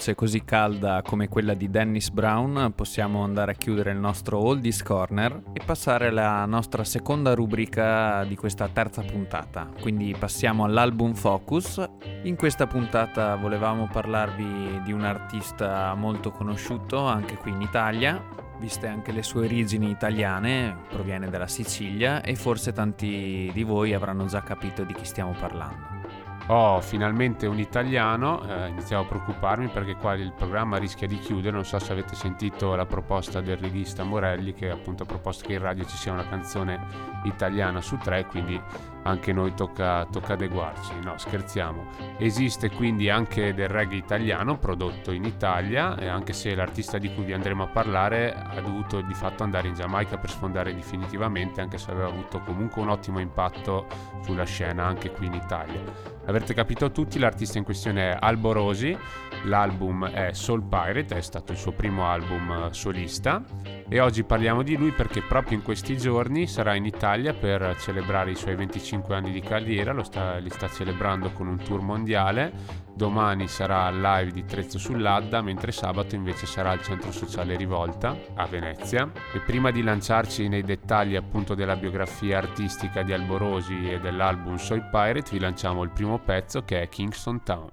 Voce 0.07 0.14
così 0.14 0.45
calda 0.45 1.03
come 1.03 1.29
quella 1.29 1.55
di 1.55 1.69
Dennis 1.69 2.11
Brown 2.11 2.73
possiamo 2.75 3.25
andare 3.25 3.53
a 3.53 3.55
chiudere 3.55 3.90
il 3.90 3.99
nostro 3.99 4.38
Oldies 4.38 4.83
Corner 4.83 5.42
e 5.53 5.61
passare 5.64 6.09
alla 6.09 6.45
nostra 6.45 6.85
seconda 6.85 7.35
rubrica 7.35 8.25
di 8.25 8.37
questa 8.37 8.69
terza 8.69 9.03
puntata. 9.03 9.69
Quindi 9.81 10.14
passiamo 10.16 10.64
all'album 10.64 11.14
Focus. 11.14 11.83
In 12.23 12.37
questa 12.37 12.66
puntata 12.66 13.35
volevamo 13.37 13.88
parlarvi 13.90 14.83
di 14.85 14.92
un 14.92 15.03
artista 15.03 15.92
molto 15.95 16.31
conosciuto 16.31 17.05
anche 17.07 17.37
qui 17.37 17.51
in 17.51 17.62
Italia, 17.62 18.23
viste 18.61 18.87
anche 18.87 19.11
le 19.11 19.25
sue 19.25 19.47
origini 19.47 19.90
italiane, 19.90 20.85
proviene 20.88 21.29
dalla 21.29 21.49
Sicilia 21.49 22.23
e 22.23 22.37
forse 22.37 22.73
tanti 22.73 23.51
di 23.53 23.62
voi 23.64 23.92
avranno 23.92 24.27
già 24.27 24.42
capito 24.42 24.85
di 24.85 24.95
chi 24.95 25.05
stiamo 25.05 25.35
parlando. 25.38 26.06
Oh, 26.49 26.81
finalmente 26.81 27.49
un 27.49 27.59
italiano, 27.59 28.41
eh, 28.47 28.69
iniziavo 28.69 29.03
a 29.03 29.07
preoccuparmi 29.07 29.67
perché 29.67 29.97
qua 29.97 30.15
il 30.15 30.33
programma 30.33 30.77
rischia 30.77 31.09
di 31.09 31.19
chiudere, 31.19 31.53
non 31.53 31.65
so 31.65 31.77
se 31.81 31.91
avete 31.91 32.15
sentito 32.15 32.77
la 32.77 32.87
proposta 32.87 33.41
del 33.41 33.57
regista 33.57 34.05
Morelli 34.05 34.55
che 34.55 34.71
appunto 34.71 35.03
ha 35.03 35.07
proposto 35.07 35.45
che 35.45 35.55
in 35.55 35.59
radio 35.59 35.85
ci 35.85 35.97
sia 35.97 36.13
una 36.13 36.29
canzone 36.29 36.79
italiana 37.25 37.81
su 37.81 37.97
tre, 37.97 38.27
quindi 38.27 38.61
anche 39.07 39.33
noi 39.33 39.55
tocca, 39.55 40.07
tocca 40.11 40.33
adeguarci, 40.35 40.92
no 41.03 41.16
scherziamo. 41.16 41.85
Esiste 42.19 42.71
quindi 42.71 43.09
anche 43.09 43.55
del 43.55 43.69
reggae 43.69 43.97
italiano 43.97 44.59
prodotto 44.59 45.12
in 45.12 45.25
Italia 45.25 45.97
e 45.97 46.09
anche 46.09 46.33
se 46.33 46.55
l'artista 46.55 46.99
di 46.99 47.12
cui 47.14 47.25
vi 47.25 47.33
andremo 47.33 47.62
a 47.62 47.66
parlare 47.69 48.35
ha 48.35 48.61
dovuto 48.61 49.01
di 49.01 49.14
fatto 49.14 49.42
andare 49.42 49.69
in 49.69 49.75
Giamaica 49.75 50.19
per 50.19 50.31
sfondare 50.31 50.75
definitivamente, 50.75 51.61
anche 51.61 51.79
se 51.79 51.90
aveva 51.90 52.09
avuto 52.09 52.40
comunque 52.40 52.83
un 52.83 52.88
ottimo 52.88 53.21
impatto 53.21 53.87
sulla 54.23 54.45
scena 54.45 54.85
anche 54.85 55.11
qui 55.11 55.27
in 55.27 55.35
Italia. 55.35 55.81
Avrete 56.27 56.55
capito 56.55 56.90
tutti, 56.90 57.19
l'artista 57.21 57.59
in 57.59 57.64
questione 57.64 58.11
è 58.11 58.16
Alborosi, 58.19 58.97
l'album 59.45 60.09
è 60.09 60.33
Soul 60.33 60.64
Pirate, 60.64 61.16
è 61.16 61.21
stato 61.21 61.53
il 61.53 61.59
suo 61.59 61.73
primo 61.73 62.07
album 62.07 62.51
eh, 62.51 62.75
solista 62.75 63.42
e 63.88 64.01
oggi 64.01 64.25
parliamo 64.25 64.62
di 64.62 64.77
lui 64.77 64.90
perché 64.90 65.22
proprio 65.22 65.57
in 65.57 65.62
questi 65.62 65.96
giorni 65.96 66.49
sarà 66.49 66.75
in 66.75 66.85
Italia 66.85 67.33
per 67.33 67.77
celebrare 67.79 68.33
i 68.33 68.35
suoi 68.35 68.57
25 68.57 69.14
anni 69.14 69.31
di 69.31 69.40
carriera, 69.40 69.92
lo 69.92 70.03
sta, 70.03 70.38
li 70.38 70.51
sta 70.51 70.68
celebrando 70.68 71.31
con 71.31 71.46
un 71.46 71.57
tour 71.59 71.81
mondiale, 71.81 72.53
domani 72.92 73.46
sarà 73.46 73.88
live 73.90 74.33
di 74.33 74.44
Trezzo 74.44 74.79
sull'Adda, 74.79 75.40
mentre 75.40 75.70
sabato 75.70 76.16
invece 76.16 76.46
sarà 76.46 76.70
al 76.70 76.83
centro 76.83 77.12
sociale 77.12 77.57
Rivolta 77.57 78.16
a 78.35 78.46
Venezia. 78.46 79.09
E 79.33 79.38
prima 79.40 79.70
di 79.70 79.83
lanciarci 79.83 80.49
nei 80.49 80.62
dettagli 80.62 81.14
appunto 81.14 81.55
della 81.55 81.77
biografia 81.77 82.38
artistica 82.38 83.03
di 83.03 83.12
Alborosi 83.12 83.88
e 83.88 84.01
dell'album 84.01 84.57
Soul 84.57 84.88
Pirate, 84.90 85.31
vi 85.31 85.38
lanciamo 85.38 85.85
il 85.85 85.90
primo 85.90 86.18
pezzo 86.18 86.64
che 86.64 86.83
è 86.83 86.88
Kingston 86.88 87.42
Town. 87.44 87.70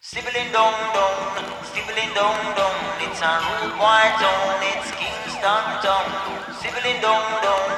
Stibbling 0.00 0.52
dong 0.52 0.74
dong, 0.92 1.62
stibbling 1.62 2.12
dong 2.12 2.54
dong, 2.54 3.08
it's 3.08 3.20
a 3.22 3.38
rude 3.40 3.74
white 3.78 4.14
town, 4.20 4.62
it's 4.62 4.90
Kingston 4.90 5.15
Kingston 5.36 5.82
Town, 5.82 6.06
sibling 6.62 7.00
down 7.02 7.42
down, 7.42 7.68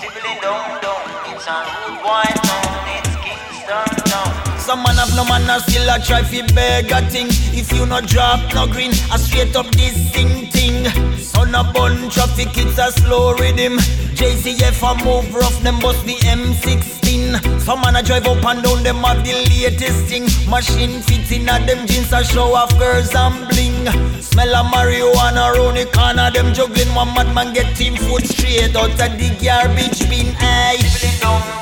sibling 0.00 0.40
down 0.40 0.80
down. 0.80 1.02
It's 1.28 1.46
a 1.46 1.56
rude 1.68 2.02
wine 2.02 2.38
town, 2.40 2.88
it's 2.88 3.16
Kingston 3.16 3.96
town. 4.06 4.31
Some 4.62 4.84
man 4.84 4.94
have 4.94 5.14
no 5.16 5.24
man 5.24 5.60
still 5.60 5.90
a 5.90 5.98
try 5.98 6.22
fi 6.22 6.40
beg 6.54 6.92
a 6.92 7.02
thing. 7.10 7.26
If 7.50 7.72
you 7.72 7.84
no 7.84 8.00
drop 8.00 8.54
no 8.54 8.68
green, 8.68 8.92
a 9.12 9.18
straight 9.18 9.56
up 9.56 9.66
this 9.72 9.96
thing 10.12 10.46
thing. 10.54 10.86
Son 11.18 11.52
a 11.52 11.64
bun 11.64 12.08
traffic, 12.10 12.54
it's 12.54 12.78
a 12.78 12.92
slow 12.92 13.34
rhythm. 13.34 13.78
JCF 14.14 14.78
a 14.86 15.04
move 15.04 15.34
rough, 15.34 15.60
them 15.62 15.80
bust 15.80 16.06
the 16.06 16.14
M16 16.14 17.60
Some 17.60 17.80
man 17.80 17.96
a 17.96 18.02
drive 18.04 18.26
up 18.26 18.44
and 18.44 18.62
down, 18.62 18.84
them 18.84 19.02
have 19.02 19.24
the 19.24 19.34
latest 19.50 20.06
thing. 20.06 20.26
Machine 20.48 21.02
fits 21.02 21.32
in 21.32 21.48
a 21.48 21.58
them 21.66 21.84
jeans 21.88 22.12
a 22.12 22.22
show 22.22 22.54
off 22.54 22.70
girls 22.78 23.12
and 23.16 23.48
bling. 23.48 23.90
Smell 24.22 24.54
a 24.54 24.62
marijuana 24.62 25.54
round 25.54 25.76
the 25.76 25.86
corner, 25.92 26.30
them 26.30 26.54
juggling 26.54 26.94
One 26.94 27.12
madman 27.14 27.52
get 27.52 27.74
team 27.74 27.96
foot 27.96 28.24
straight 28.26 28.76
out 28.76 28.90
of 28.90 29.18
the 29.18 29.28
garbage 29.42 30.08
bin, 30.08 30.36
aye 30.38 31.61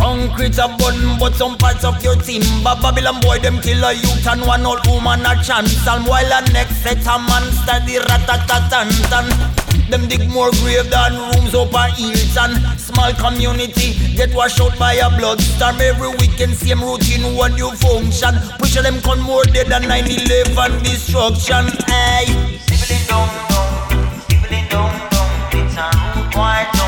Concrete 0.00 0.56
a 0.56 0.66
button, 0.80 1.18
but 1.18 1.34
some 1.34 1.58
parts 1.58 1.84
of 1.84 2.02
your 2.02 2.16
team. 2.16 2.40
But 2.64 2.80
Babylon 2.80 3.20
boy, 3.20 3.38
them 3.38 3.60
kill 3.60 3.84
a 3.84 3.92
youth 3.92 4.26
and 4.26 4.40
one 4.46 4.64
old 4.64 4.80
woman 4.86 5.20
a 5.26 5.36
chance. 5.44 5.86
And 5.86 6.06
while 6.06 6.24
a 6.24 6.40
next 6.52 6.80
set 6.82 7.04
a 7.04 7.18
man 7.20 7.44
study 7.52 8.00
ratatatan. 8.00 8.88
Them 9.90 10.08
dig 10.08 10.26
more 10.30 10.50
grave 10.62 10.88
than 10.88 11.12
rooms 11.12 11.54
up 11.54 11.74
a 11.74 11.92
Hilton. 11.92 12.56
Small 12.78 13.12
community 13.12 13.92
get 14.16 14.32
washed 14.34 14.60
out 14.60 14.78
by 14.78 14.94
a 14.94 15.10
bloodstorm. 15.10 15.80
Every 15.80 16.08
weekend, 16.16 16.54
same 16.54 16.80
routine, 16.82 17.36
one 17.36 17.54
new 17.54 17.70
function. 17.72 18.34
Push 18.58 18.80
them 18.80 19.00
con 19.02 19.20
more 19.20 19.44
dead 19.44 19.66
than 19.66 19.82
9-11 19.82 20.82
destruction. 20.82 21.66
Aye. 21.88 22.58
Stibbling 22.64 23.06
dong 23.06 23.28
dong, 23.50 25.28
it's 25.52 25.76
a 25.76 25.90
rude 26.16 26.79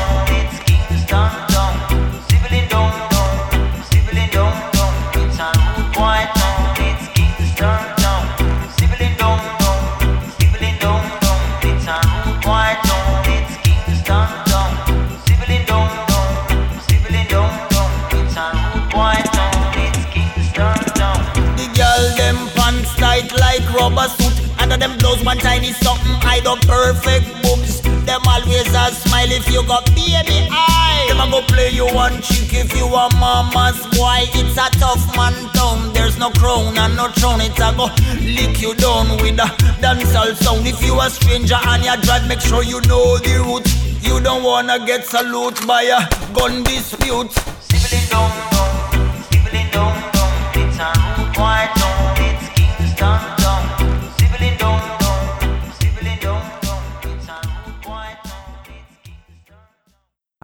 one 25.23 25.37
tiny 25.37 25.71
something, 25.71 26.15
I 26.21 26.39
do 26.43 26.55
perfect 26.67 27.25
boobs. 27.43 27.81
Them 28.05 28.21
always 28.27 28.67
a 28.67 28.91
smile 28.91 29.31
if 29.31 29.49
you 29.49 29.65
got 29.65 29.85
baby 29.95 30.47
eye. 30.51 31.05
Them 31.07 31.21
a 31.21 31.31
go 31.31 31.41
play 31.47 31.69
you 31.69 31.85
one 31.85 32.21
chick 32.21 32.53
if 32.53 32.75
you 32.75 32.85
a 32.85 33.09
mama's 33.15 33.79
boy. 33.95 34.27
It's 34.35 34.57
a 34.57 34.67
tough 34.79 35.05
man 35.15 35.33
town. 35.53 35.93
There's 35.93 36.17
no 36.17 36.29
crown 36.31 36.77
and 36.77 36.95
no 36.95 37.07
throne. 37.09 37.39
It's 37.41 37.59
a 37.59 37.73
go 37.75 37.87
lick 38.19 38.61
you 38.61 38.75
down 38.75 39.07
with 39.21 39.39
a 39.39 39.47
dancehall 39.79 40.35
sound. 40.35 40.67
If 40.67 40.83
you 40.83 40.99
a 40.99 41.09
stranger 41.09 41.57
and 41.63 41.83
you 41.83 41.95
drive, 42.03 42.27
make 42.27 42.41
sure 42.41 42.63
you 42.63 42.81
know 42.81 43.17
the 43.17 43.39
route. 43.39 43.69
You 44.03 44.19
don't 44.19 44.43
wanna 44.43 44.85
get 44.85 45.05
salute 45.05 45.65
by 45.65 45.83
a 45.83 45.99
gun 46.33 46.63
dispute. 46.63 47.31
Sibbling 47.63 48.09
dong 48.11 48.31
dong, 48.51 49.23
sibbling 49.31 49.71
dong 49.71 49.95
dong. 50.11 50.33
It's 50.55 50.77
a 50.79 50.91
rude 51.17 51.82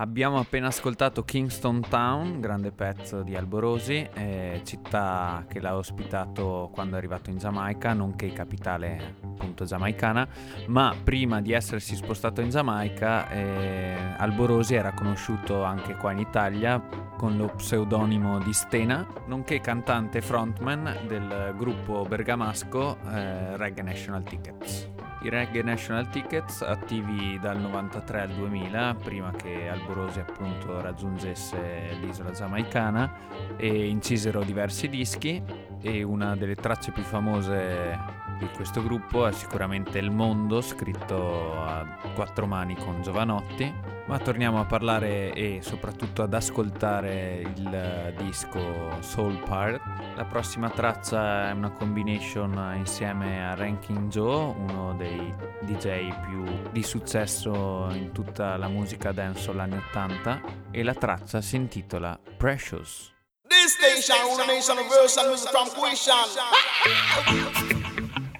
Abbiamo 0.01 0.39
appena 0.39 0.67
ascoltato 0.67 1.25
Kingston 1.25 1.81
Town, 1.89 2.39
grande 2.39 2.71
pezzo 2.71 3.21
di 3.21 3.35
Alborosi, 3.35 4.07
eh, 4.13 4.61
città 4.63 5.43
che 5.45 5.59
l'ha 5.59 5.75
ospitato 5.75 6.69
quando 6.71 6.95
è 6.95 6.97
arrivato 6.97 7.29
in 7.29 7.37
Giamaica, 7.37 7.91
nonché 7.91 8.31
capitale 8.31 9.15
appunto 9.21 9.65
giamaicana, 9.65 10.25
ma 10.67 10.95
prima 11.03 11.41
di 11.41 11.51
essersi 11.51 11.97
spostato 11.97 12.39
in 12.39 12.49
Giamaica 12.49 13.29
eh, 13.29 13.97
Alborosi 14.17 14.73
era 14.73 14.93
conosciuto 14.93 15.63
anche 15.63 15.95
qua 15.95 16.13
in 16.13 16.19
Italia 16.19 16.81
con 17.17 17.35
lo 17.35 17.47
pseudonimo 17.47 18.39
di 18.39 18.53
Stena, 18.53 19.05
nonché 19.25 19.59
cantante 19.59 20.21
frontman 20.21 20.99
del 21.07 21.53
gruppo 21.57 22.05
bergamasco 22.05 22.99
eh, 23.11 23.57
Reggae 23.57 23.83
National 23.83 24.23
Tickets. 24.23 24.98
I 25.21 25.29
Reggae 25.29 25.61
National 25.63 26.07
Tickets 26.09 26.61
attivi 26.61 27.37
dal 27.39 27.59
93 27.59 28.21
al 28.21 28.29
2000, 28.29 28.95
prima 29.03 29.31
che 29.31 29.67
Alborosi 29.67 30.19
appunto 30.19 30.79
raggiungesse 30.79 31.97
l'isola 31.99 32.31
giamaicana 32.31 33.11
e 33.57 33.87
incisero 33.87 34.43
diversi 34.43 34.87
dischi 34.87 35.43
e 35.81 36.03
una 36.03 36.35
delle 36.37 36.55
tracce 36.55 36.91
più 36.91 37.03
famose 37.03 37.97
di 38.39 38.47
questo 38.55 38.81
gruppo 38.81 39.27
è 39.27 39.33
sicuramente 39.33 39.97
Il 39.97 40.11
Mondo, 40.11 40.61
scritto 40.61 41.61
a 41.61 41.85
quattro 42.15 42.47
mani 42.47 42.75
con 42.77 43.01
Giovanotti, 43.01 43.73
ma 44.09 44.17
torniamo 44.17 44.59
a 44.59 44.65
parlare 44.65 45.31
e 45.33 45.59
soprattutto 45.61 46.23
ad 46.23 46.33
ascoltare 46.33 47.43
il 47.55 48.15
disco 48.17 48.97
Soul 49.01 49.37
Part. 49.43 49.79
La 50.15 50.25
prossima 50.25 50.71
traccia 50.71 51.49
è 51.49 51.51
una 51.51 51.69
combination 51.69 52.73
insieme 52.75 53.47
a 53.47 53.53
Ranking 53.53 54.09
Joe, 54.09 54.55
uno 54.57 54.95
dei 54.97 55.31
DJ 55.59 56.11
più 56.25 56.43
di 56.71 56.81
successo 56.81 57.87
in 57.91 58.11
tutta 58.11 58.57
la 58.57 58.67
musica 58.67 59.11
dancehall 59.11 59.59
anni 59.59 59.77
80 59.77 60.41
e 60.71 60.81
la 60.81 60.95
traccia 60.95 61.39
si 61.39 61.57
intitola 61.57 62.19
Precious. 62.35 63.13
This 63.47 63.77
station, 63.77 64.17
nation 64.47 64.79
of 64.79 64.87
version 64.89 65.27
music 65.27 65.51
from 65.51 65.69
Quishan. 65.69 66.25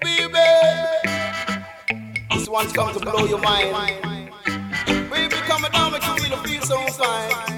Baby, 0.02 0.34
this 2.30 2.48
one's 2.48 2.72
come 2.72 2.92
to 2.92 2.98
blow 2.98 3.24
your 3.24 3.40
mind. 3.40 3.70
Baby, 5.10 5.39
coming 5.50 5.72
down, 5.72 5.90
make 5.90 6.06
you 6.06 6.14
really 6.14 6.36
feel 6.46 6.62
so 6.62 6.76
fine. 6.92 7.49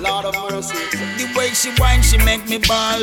Lord 0.00 0.24
of 0.24 0.34
mercy. 0.48 0.74
The 1.20 1.28
way 1.36 1.50
she 1.52 1.70
whine, 1.76 2.02
she 2.02 2.16
make 2.24 2.48
me 2.48 2.56
ball. 2.58 3.00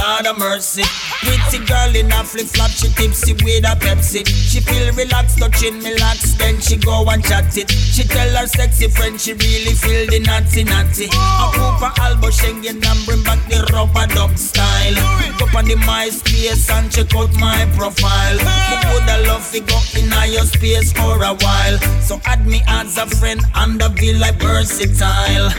Lord 0.00 0.26
of 0.26 0.38
mercy. 0.38 0.82
Pretty 1.20 1.64
girl 1.66 1.94
in 1.94 2.10
a 2.10 2.24
flip 2.24 2.46
flop, 2.46 2.70
she 2.70 2.88
tipsy 2.88 3.34
with 3.44 3.68
a 3.68 3.76
Pepsi. 3.76 4.24
She 4.24 4.60
feel 4.60 4.88
relaxed, 4.94 5.38
touching 5.38 5.78
me 5.82 5.92
locks, 6.00 6.32
then 6.34 6.58
she 6.60 6.76
go 6.76 7.04
and 7.08 7.22
chat 7.22 7.56
it. 7.56 7.70
She 7.70 8.04
tell 8.04 8.28
her 8.36 8.46
sexy 8.46 8.88
friend 8.88 9.20
she 9.20 9.34
really 9.34 9.76
feel 9.76 10.06
the 10.08 10.20
naughty 10.20 10.64
naughty. 10.64 11.06
A 11.12 11.52
Cooper 11.52 11.92
Albo 12.00 12.28
Schengen 12.32 12.80
and 12.80 13.00
bring 13.04 13.22
back 13.24 13.44
the 13.48 13.68
rubber 13.72 14.06
dub 14.14 14.36
style. 14.38 14.96
Up 15.42 15.54
on 15.54 15.66
the 15.66 15.76
MySpace 15.84 16.70
and 16.72 16.90
check 16.90 17.14
out 17.14 17.32
my 17.36 17.68
profile. 17.76 18.36
Me 18.40 18.76
woulda 18.88 19.28
love 19.28 19.44
to 19.52 19.60
go 19.60 19.78
in 20.00 20.08
your 20.32 20.44
space 20.44 20.92
for 20.92 21.22
a 21.22 21.34
while. 21.44 21.78
So 22.00 22.20
add 22.24 22.46
me 22.46 22.62
as 22.66 22.96
a 22.96 23.06
friend 23.06 23.40
and 23.54 23.78
the 23.78 23.90
feel 23.98 24.18
like 24.18 24.40
versatile. 24.40 25.50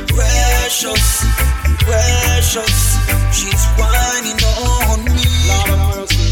Precious, 0.79 1.25
precious, 1.79 2.77
she's 3.35 3.65
whining 3.75 4.39
on 4.63 5.03
me. 5.03 5.27
Lord 5.49 5.69
of 5.75 5.79
mercy. 5.91 6.31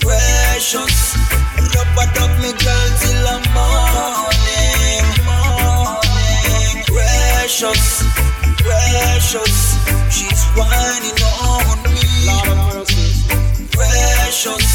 Precious, 0.00 1.14
dub 1.70 2.32
me 2.42 2.50
girl 2.50 2.88
till 2.98 3.22
the 3.22 3.38
morning. 3.54 5.06
morning. 5.22 6.82
Precious, 6.90 8.02
precious, 8.58 9.54
she's 10.10 10.42
whining 10.58 11.22
on 11.46 11.78
me. 11.94 12.02
Lord 12.26 12.48
of 12.48 12.58
mercy. 12.74 13.06
Precious, 13.70 14.66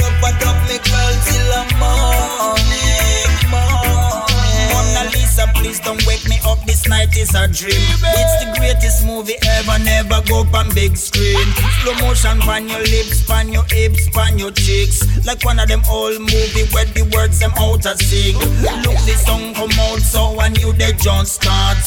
dub 0.00 0.56
me 0.66 0.78
girl 0.88 1.14
till 1.28 1.46
the 1.52 1.62
morning. 1.78 2.69
Night 7.00 7.16
is 7.16 7.34
a 7.34 7.48
dream. 7.48 7.80
It's 8.20 8.34
the 8.44 8.52
greatest 8.58 9.06
movie 9.06 9.36
ever. 9.58 9.78
Never 9.82 10.20
go 10.28 10.42
up 10.42 10.54
on 10.54 10.68
big 10.74 10.96
screen. 10.96 11.46
Slow 11.80 11.94
motion 12.04 12.40
pan 12.40 12.68
your 12.68 12.80
lips, 12.80 13.24
pan 13.26 13.52
your 13.52 13.64
hips, 13.64 14.08
pan 14.10 14.38
your 14.38 14.50
cheeks. 14.50 15.00
Like 15.24 15.44
one 15.44 15.58
of 15.58 15.68
them 15.68 15.82
old 15.88 16.20
movie 16.20 16.66
where 16.72 16.84
the 16.84 17.08
words 17.14 17.38
them 17.40 17.52
out 17.56 17.86
a 17.86 17.96
sing. 17.96 18.36
Look, 18.84 19.00
the 19.08 19.16
song 19.24 19.54
come 19.54 19.72
out 19.88 20.00
so 20.00 20.38
I 20.40 20.48
knew 20.48 20.72
they 20.72 20.92
just 20.92 21.40
start. 21.40 21.78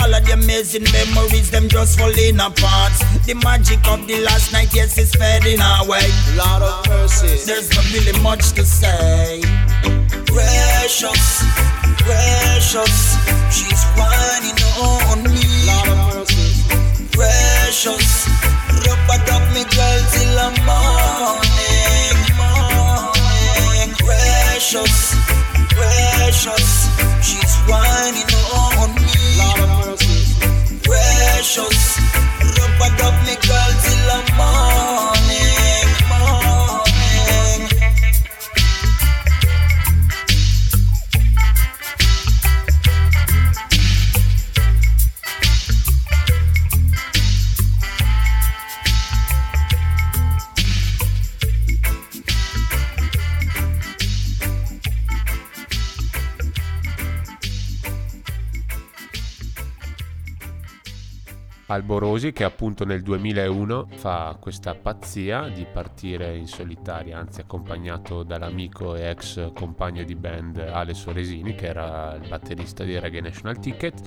All 0.00 0.14
of 0.14 0.24
the 0.24 0.32
amazing 0.32 0.86
memories 0.92 1.50
them 1.50 1.68
just 1.68 1.98
falling 1.98 2.40
apart. 2.40 2.92
The 3.26 3.34
magic 3.44 3.86
of 3.88 4.06
the 4.06 4.20
last 4.20 4.52
night, 4.52 4.72
yes, 4.74 4.96
is 4.96 5.12
fading 5.14 5.60
away. 5.60 6.08
Lord 6.34 6.62
of 6.62 6.88
mercy. 6.88 7.36
There's 7.44 7.68
not 7.76 7.84
really 7.92 8.18
much 8.22 8.52
to 8.52 8.64
say. 8.64 9.42
Precious, 10.26 11.44
precious, 12.04 13.16
she's 13.50 13.82
whining 13.96 14.58
on 14.78 15.22
me. 15.24 15.44
Mercy. 15.66 16.62
Precious, 17.12 18.26
dub 19.26 19.44
me 19.54 19.62
girl 19.74 20.00
till 20.12 20.34
the 20.36 20.48
morning. 20.66 21.62
she's 27.22 27.54
whining 27.68 28.32
on 28.54 28.94
me. 28.94 29.02
Dub 32.98 33.14
me 33.26 33.34
girl 33.48 33.71
Alborosi 61.72 62.32
che 62.32 62.44
appunto 62.44 62.84
nel 62.84 63.00
2001 63.00 63.86
fa 63.94 64.36
questa 64.38 64.74
pazzia 64.74 65.48
di 65.48 65.64
partire 65.64 66.36
in 66.36 66.46
solitaria, 66.46 67.18
anzi 67.18 67.40
accompagnato 67.40 68.24
dall'amico 68.24 68.94
e 68.94 69.08
ex 69.08 69.54
compagno 69.54 70.04
di 70.04 70.14
band 70.14 70.58
Ale 70.58 70.92
Soresini 70.92 71.54
che 71.54 71.68
era 71.68 72.14
il 72.20 72.28
batterista 72.28 72.84
di 72.84 72.98
Reggae 72.98 73.22
National 73.22 73.58
Ticket, 73.58 74.02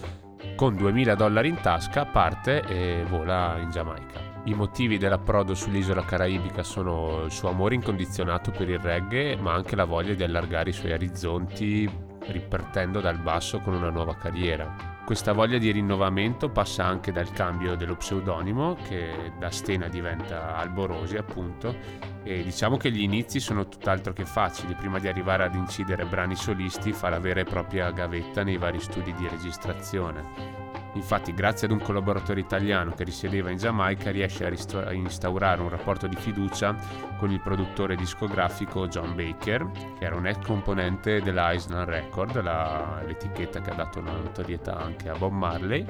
con 0.56 0.76
2000 0.76 1.16
dollari 1.16 1.50
in 1.50 1.60
tasca 1.60 2.06
parte 2.06 2.62
e 2.68 3.04
vola 3.10 3.58
in 3.58 3.72
Giamaica. 3.72 4.44
I 4.44 4.54
motivi 4.54 5.00
dell'approdo 5.00 5.56
sull'isola 5.56 6.06
caraibica 6.06 6.62
sono 6.62 7.24
il 7.24 7.32
suo 7.32 7.50
amore 7.50 7.74
incondizionato 7.74 8.52
per 8.52 8.70
il 8.70 8.78
reggae, 8.78 9.38
ma 9.38 9.54
anche 9.54 9.76
la 9.76 9.86
voglia 9.86 10.14
di 10.14 10.22
allargare 10.22 10.70
i 10.70 10.74
suoi 10.74 10.92
orizzonti 10.92 11.90
ripartendo 12.28 13.02
dal 13.02 13.18
basso 13.18 13.60
con 13.60 13.74
una 13.74 13.90
nuova 13.90 14.16
carriera. 14.16 14.95
Questa 15.06 15.34
voglia 15.34 15.60
di 15.60 15.70
rinnovamento 15.70 16.50
passa 16.50 16.84
anche 16.84 17.12
dal 17.12 17.32
cambio 17.32 17.76
dello 17.76 17.96
pseudonimo 17.96 18.76
che 18.88 19.34
da 19.38 19.52
Stena 19.52 19.88
diventa 19.88 20.56
Alborosi 20.56 21.16
appunto 21.16 21.76
e 22.24 22.42
diciamo 22.42 22.76
che 22.78 22.92
gli 22.92 23.04
inizi 23.04 23.40
sono 23.40 23.68
tutt'altro 23.68 24.14
che 24.14 24.26
facili, 24.26 24.74
prima 24.74 24.98
di 24.98 25.08
arrivare 25.08 25.44
ad 25.44 25.54
incidere 25.54 26.06
brani 26.06 26.36
solisti 26.36 26.92
fa 26.92 27.10
la 27.10 27.20
vera 27.20 27.42
e 27.42 27.44
propria 27.44 27.92
gavetta 27.92 28.44
nei 28.44 28.58
vari 28.58 28.80
studi 28.80 29.14
di 29.14 29.28
registrazione. 29.28 30.65
Infatti, 30.96 31.34
grazie 31.34 31.68
ad 31.68 31.74
un 31.74 31.82
collaboratore 31.82 32.40
italiano 32.40 32.92
che 32.92 33.04
risiedeva 33.04 33.50
in 33.50 33.58
Giamaica, 33.58 34.12
riesce 34.12 34.46
a, 34.46 34.50
ristro- 34.50 34.86
a 34.86 34.94
instaurare 34.94 35.62
un 35.62 35.70
rapporto 35.70 36.08
di 36.08 36.16
fiducia 36.16 36.74
con 37.18 37.32
il 37.32 37.42
produttore 37.42 37.96
discografico 37.96 38.88
John 38.88 39.14
Baker, 39.14 39.70
che 40.00 40.06
era 40.06 40.16
un 40.16 40.26
ex 40.26 40.46
componente 40.46 41.22
della 41.22 41.52
Island 41.52 41.90
Record, 41.90 42.42
la- 42.42 43.02
l'etichetta 43.06 43.60
che 43.60 43.72
ha 43.72 43.76
dato 43.76 44.02
la 44.02 44.12
notorietà 44.12 44.78
anche 44.78 45.10
a 45.10 45.18
Bob 45.18 45.34
Marley. 45.34 45.86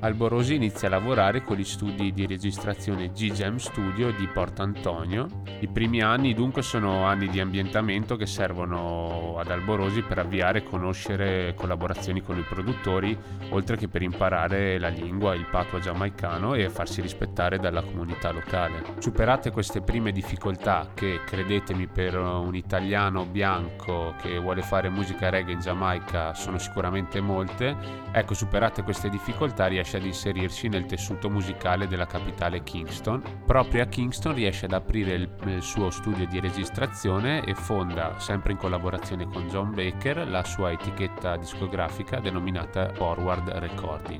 Alborosi 0.00 0.54
inizia 0.54 0.86
a 0.86 0.92
lavorare 0.92 1.42
con 1.42 1.56
gli 1.56 1.64
studi 1.64 2.12
di 2.12 2.24
registrazione 2.24 3.10
G-Jam 3.10 3.56
Studio 3.56 4.12
di 4.12 4.28
Portantonio. 4.28 5.26
I 5.58 5.66
primi 5.66 6.00
anni 6.00 6.34
dunque 6.34 6.62
sono 6.62 7.04
anni 7.04 7.26
di 7.26 7.40
ambientamento 7.40 8.14
che 8.14 8.26
servono 8.26 9.36
ad 9.38 9.50
Alborosi 9.50 10.02
per 10.02 10.18
avviare 10.20 10.60
e 10.60 10.62
conoscere 10.62 11.54
collaborazioni 11.56 12.22
con 12.22 12.38
i 12.38 12.42
produttori, 12.42 13.18
oltre 13.50 13.76
che 13.76 13.88
per 13.88 14.02
imparare 14.02 14.26
la 14.28 14.88
lingua, 14.88 15.34
il 15.34 15.46
patua 15.50 15.78
giamaicano 15.78 16.54
e 16.54 16.68
farsi 16.68 17.00
rispettare 17.00 17.58
dalla 17.58 17.82
comunità 17.82 18.30
locale. 18.30 18.82
Superate 18.98 19.50
queste 19.50 19.80
prime 19.80 20.12
difficoltà 20.12 20.90
che, 20.94 21.20
credetemi, 21.24 21.86
per 21.86 22.16
un 22.16 22.54
italiano 22.54 23.24
bianco 23.24 24.14
che 24.20 24.38
vuole 24.38 24.62
fare 24.62 24.88
musica 24.88 25.30
reggae 25.30 25.52
in 25.52 25.60
Giamaica 25.60 26.34
sono 26.34 26.58
sicuramente 26.58 27.20
molte, 27.20 27.76
ecco, 28.12 28.34
superate 28.34 28.82
queste 28.82 29.08
difficoltà 29.08 29.66
riesce 29.66 29.96
ad 29.96 30.04
inserirsi 30.04 30.68
nel 30.68 30.86
tessuto 30.86 31.30
musicale 31.30 31.86
della 31.86 32.06
capitale 32.06 32.62
Kingston. 32.62 33.22
Proprio 33.46 33.82
a 33.82 33.86
Kingston 33.86 34.34
riesce 34.34 34.66
ad 34.66 34.72
aprire 34.72 35.14
il, 35.14 35.30
il 35.46 35.62
suo 35.62 35.90
studio 35.90 36.26
di 36.26 36.40
registrazione 36.40 37.44
e 37.44 37.54
fonda, 37.54 38.18
sempre 38.18 38.52
in 38.52 38.58
collaborazione 38.58 39.26
con 39.26 39.48
John 39.48 39.74
Baker, 39.74 40.28
la 40.28 40.44
sua 40.44 40.72
etichetta 40.72 41.36
discografica 41.36 42.20
denominata 42.20 42.92
Forward 42.94 43.48
Recording. 43.48 44.17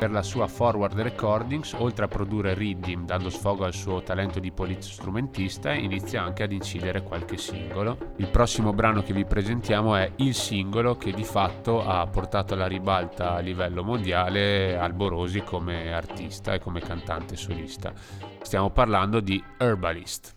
Per 0.00 0.10
la 0.10 0.22
sua 0.22 0.46
Forward 0.46 0.98
Recordings, 0.98 1.74
oltre 1.74 2.06
a 2.06 2.08
produrre 2.08 2.54
riddim 2.54 3.04
dando 3.04 3.28
sfogo 3.28 3.66
al 3.66 3.74
suo 3.74 4.02
talento 4.02 4.40
di 4.40 4.50
polistrumentista, 4.50 5.74
inizia 5.74 6.22
anche 6.22 6.42
ad 6.42 6.52
incidere 6.52 7.02
qualche 7.02 7.36
singolo. 7.36 8.14
Il 8.16 8.28
prossimo 8.28 8.72
brano 8.72 9.02
che 9.02 9.12
vi 9.12 9.26
presentiamo 9.26 9.96
è 9.96 10.10
il 10.16 10.34
singolo 10.34 10.96
che 10.96 11.12
di 11.12 11.22
fatto 11.22 11.84
ha 11.84 12.06
portato 12.06 12.54
alla 12.54 12.66
ribalta 12.66 13.34
a 13.34 13.40
livello 13.40 13.84
mondiale 13.84 14.78
Alborosi 14.78 15.42
come 15.42 15.92
artista 15.92 16.54
e 16.54 16.60
come 16.60 16.80
cantante 16.80 17.36
solista. 17.36 17.92
Stiamo 18.40 18.70
parlando 18.70 19.20
di 19.20 19.44
Herbalist. 19.58 20.34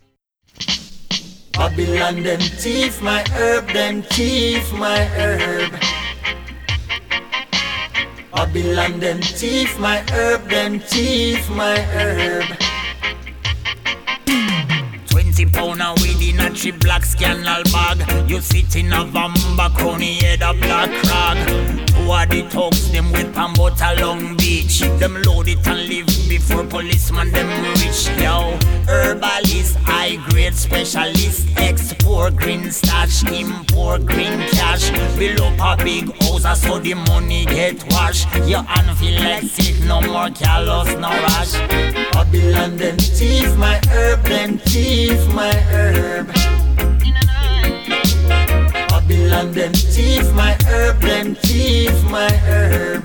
Babylon 1.52 2.20
them 2.20 2.38
thief 2.38 3.00
my 3.00 3.22
herb, 3.32 3.64
them 3.72 4.02
thief 4.02 4.70
my 4.72 5.08
herb. 5.16 6.03
Babylon 8.34 8.98
them 8.98 9.22
thief 9.22 9.78
my 9.78 10.04
herb, 10.10 10.48
them 10.50 10.80
thief 10.80 11.48
my 11.50 11.78
herb. 11.78 12.44
Twenty 15.08 15.46
pound 15.46 15.80
a 15.80 15.94
weed 16.02 16.34
in 16.34 16.40
a 16.40 16.50
three 16.50 16.72
black 16.72 17.04
scandal 17.04 17.62
bag. 17.72 18.28
You 18.28 18.40
sit 18.40 18.74
in 18.76 18.92
a 18.92 19.04
vamba 19.04 19.74
crony 19.76 20.14
head 20.14 20.42
a 20.42 20.52
black 20.52 20.90
rag. 21.04 21.93
Of 22.04 22.30
the 22.30 22.42
thugs 22.42 22.90
them 22.92 23.10
with 23.12 23.34
pan 23.34 23.54
but 23.56 23.80
a 23.80 24.00
long 24.00 24.36
beach. 24.36 24.80
Them 24.98 25.20
load 25.22 25.48
it 25.48 25.66
and 25.66 25.88
leave 25.88 26.06
before 26.28 26.64
policeman 26.64 27.30
them 27.32 27.48
reach. 27.74 28.08
Yo, 28.20 28.58
herbalist, 28.86 29.76
high 29.78 30.16
grade 30.28 30.54
specialist, 30.54 31.48
export 31.56 32.36
green 32.36 32.70
stash, 32.70 33.24
import 33.24 34.06
green 34.06 34.38
cash. 34.50 34.90
Build 35.18 35.40
up 35.40 35.78
a 35.80 35.84
big 35.84 36.04
house 36.22 36.44
uh, 36.44 36.54
so 36.54 36.78
the 36.78 36.94
money 36.94 37.46
get 37.46 37.82
washed. 37.90 38.28
Your 38.46 38.62
hand 38.62 38.96
feel 38.98 39.20
like 39.20 39.42
sick, 39.44 39.82
no 39.84 40.00
more 40.02 40.30
callous, 40.30 40.94
no 40.96 41.08
rush. 41.08 41.52
Babylon 42.12 42.76
them 42.76 42.96
thief 42.98 43.56
my 43.56 43.80
herb, 43.88 44.22
them 44.24 44.58
thief 44.58 45.26
my 45.34 45.52
herb. 45.52 46.53
Babylon 49.34 49.52
them 49.52 49.72
thief 49.72 50.32
my 50.32 50.56
herb, 50.68 51.00
them 51.00 51.34
thief 51.34 52.04
my 52.08 52.30
herb. 52.46 53.02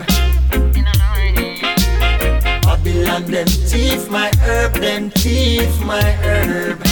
Babylon 2.62 3.23
them 3.25 3.47
thief 3.47 4.12
my 4.12 4.31
herb, 4.43 4.73
them 4.75 5.10
thief 5.10 5.83
my 5.83 6.12
herb. 6.21 6.83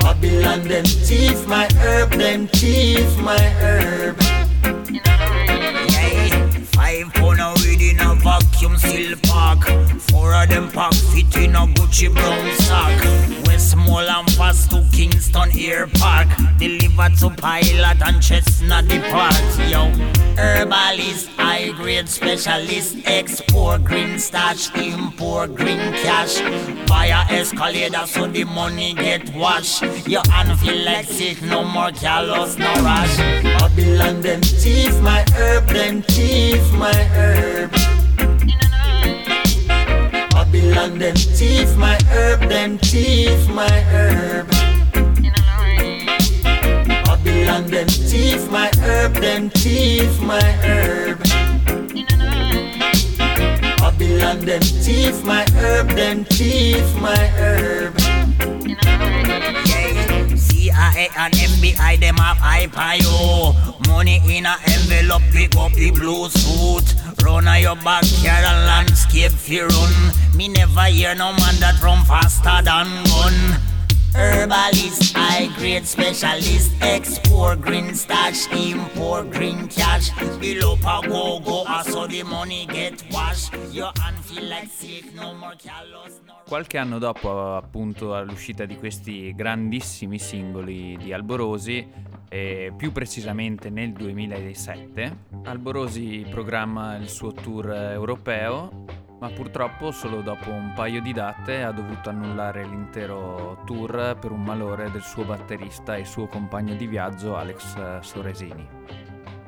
Babylon 0.00 0.66
them 0.66 0.84
thief 0.84 1.46
my 1.46 1.68
herb, 1.78 2.10
them 2.10 2.48
thief 2.48 3.16
my 3.18 3.38
herb. 3.38 4.16
Yeah, 5.94 6.50
five 6.74 7.12
pound 7.14 7.40
of 7.40 7.64
weed 7.64 7.82
in 7.82 8.00
a 8.00 8.16
vacuum 8.60 8.78
seal 8.78 9.16
pack. 9.22 9.58
Four 10.10 10.34
of 10.34 10.48
them 10.48 10.70
pack 10.70 10.92
fit 10.92 11.36
in 11.36 11.54
a 11.54 11.66
Gucci 11.66 12.12
brown 12.12 12.56
sack. 12.56 13.46
Westmoreland 13.46 14.28
pass 14.36 14.66
to 14.68 14.86
Kingston 14.92 15.50
Air 15.58 15.86
Park. 15.94 16.28
Delivered 16.58 17.16
to 17.18 17.30
Pilot 17.30 18.02
and 18.06 18.22
Chestnut 18.22 18.86
Depart. 18.88 19.34
Yo, 19.68 19.88
herbalist, 20.36 21.28
high 21.30 21.70
grade 21.72 22.08
specialist, 22.08 22.98
export 23.06 23.84
green 23.84 24.18
stash, 24.18 24.74
import 24.74 25.54
green 25.54 25.92
cash. 26.02 26.40
Via 26.86 27.24
escalator 27.30 28.06
so 28.06 28.26
the 28.26 28.44
money 28.44 28.94
get 28.94 29.34
washed. 29.34 29.82
Your 30.06 30.22
hand 30.30 30.58
feel 30.60 30.84
like 30.84 31.06
sick, 31.06 31.40
no 31.42 31.64
more 31.64 31.92
callous, 31.92 32.58
no 32.58 32.72
rush. 32.82 33.16
Babylon 33.42 34.20
them 34.20 34.42
thief 34.42 35.00
my 35.00 35.24
herb, 35.34 35.66
them 35.68 36.02
thief 36.02 36.72
my 36.74 36.92
herb. 36.92 37.99
Babylon 40.52 40.98
them 40.98 41.14
thief 41.14 41.76
my 41.76 41.96
herb, 42.08 42.40
them 42.48 42.76
thief 42.78 43.48
my 43.50 43.70
herb. 43.70 44.50
Babylon 47.04 47.66
them 47.68 47.86
thief 47.86 48.50
my 48.50 48.68
herb, 48.80 49.14
them 49.14 49.48
thief 49.50 50.20
my 50.20 50.42
herb. 50.42 51.20
Babylon 53.78 54.40
them 54.40 54.60
thief 54.60 55.24
my 55.24 55.46
herb, 55.54 55.88
them 55.90 56.24
thief 56.24 56.96
my 56.96 57.26
herb. 57.38 57.96
CIA 60.36 61.10
and 61.16 61.32
FBI 61.32 62.00
them 62.00 62.16
have 62.16 62.38
hype 62.38 62.76
on 62.76 62.98
you. 62.98 63.88
Money 63.88 64.20
in 64.26 64.46
a 64.46 64.56
envelope, 64.66 65.22
pick 65.30 65.54
up 65.54 65.72
the 65.74 65.92
blue 65.92 66.28
suit. 66.28 66.99
Run 67.24 67.48
on 67.48 67.60
your 67.60 67.76
backyard 67.76 68.44
and 68.44 68.66
landscape 68.66 69.32
fi 69.32 69.60
run. 69.62 70.12
Me 70.36 70.48
never 70.48 70.84
hear 70.84 71.14
no 71.14 71.32
man 71.32 71.56
that 71.60 71.80
run 71.82 72.04
faster 72.04 72.62
than 72.64 73.04
gun. 73.04 73.69
Herbalist, 74.14 75.16
high 75.16 75.48
grade 75.56 75.84
specialist, 75.84 76.72
export 76.82 77.60
green 77.60 77.94
stash, 77.94 78.48
import 78.52 79.28
green 79.30 79.68
cash. 79.68 80.10
Below 80.38 80.76
a 80.84 81.00
go 81.06 81.38
go, 81.40 81.64
I 81.66 81.82
saw 81.84 82.06
the 82.06 82.22
money 82.24 82.66
get 82.66 83.02
washed. 83.12 83.52
Your 83.70 83.92
hand 84.00 84.18
feel 84.24 84.48
like 84.48 84.68
sick, 84.68 85.12
no 85.14 85.34
more 85.34 85.56
callous, 85.56 86.20
Qualche 86.46 86.78
anno 86.78 86.98
dopo 86.98 87.54
appunto 87.54 88.14
all'uscita 88.16 88.64
di 88.64 88.76
questi 88.76 89.32
grandissimi 89.34 90.18
singoli 90.18 90.96
di 90.96 91.12
Alborosi, 91.12 91.86
e 92.28 92.72
più 92.76 92.90
precisamente 92.90 93.70
nel 93.70 93.92
2007, 93.92 95.16
Alborosi 95.44 96.26
programma 96.28 96.96
il 96.96 97.08
suo 97.08 97.32
tour 97.32 97.72
europeo, 97.72 98.84
ma 99.20 99.28
purtroppo 99.28 99.90
solo 99.90 100.22
dopo 100.22 100.50
un 100.50 100.72
paio 100.74 101.02
di 101.02 101.12
date 101.12 101.62
ha 101.62 101.70
dovuto 101.72 102.08
annullare 102.08 102.64
l'intero 102.64 103.62
tour 103.66 104.16
per 104.18 104.30
un 104.30 104.42
malore 104.42 104.90
del 104.90 105.02
suo 105.02 105.24
batterista 105.24 105.94
e 105.94 106.06
suo 106.06 106.26
compagno 106.26 106.74
di 106.74 106.86
viaggio 106.86 107.36
Alex 107.36 108.00
Soresini. 108.00 108.66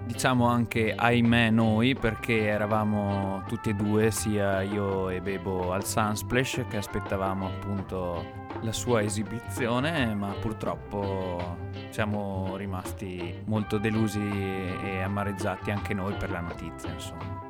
Diciamo 0.04 0.46
anche 0.46 0.92
ahimè 0.94 1.50
noi 1.50 1.94
perché 1.94 2.46
eravamo 2.48 3.44
tutti 3.46 3.70
e 3.70 3.74
due, 3.74 4.10
sia 4.10 4.60
io 4.60 5.08
e 5.08 5.22
Bebo 5.22 5.72
al 5.72 5.86
Sunsplash 5.86 6.64
che 6.68 6.76
aspettavamo 6.76 7.46
appunto 7.46 8.40
la 8.60 8.72
sua 8.72 9.00
esibizione, 9.00 10.14
ma 10.14 10.34
purtroppo 10.38 11.56
siamo 11.88 12.56
rimasti 12.56 13.42
molto 13.46 13.78
delusi 13.78 14.20
e 14.20 15.00
amareggiati 15.02 15.70
anche 15.70 15.94
noi 15.94 16.14
per 16.14 16.30
la 16.30 16.40
notizia, 16.40 16.92
insomma. 16.92 17.48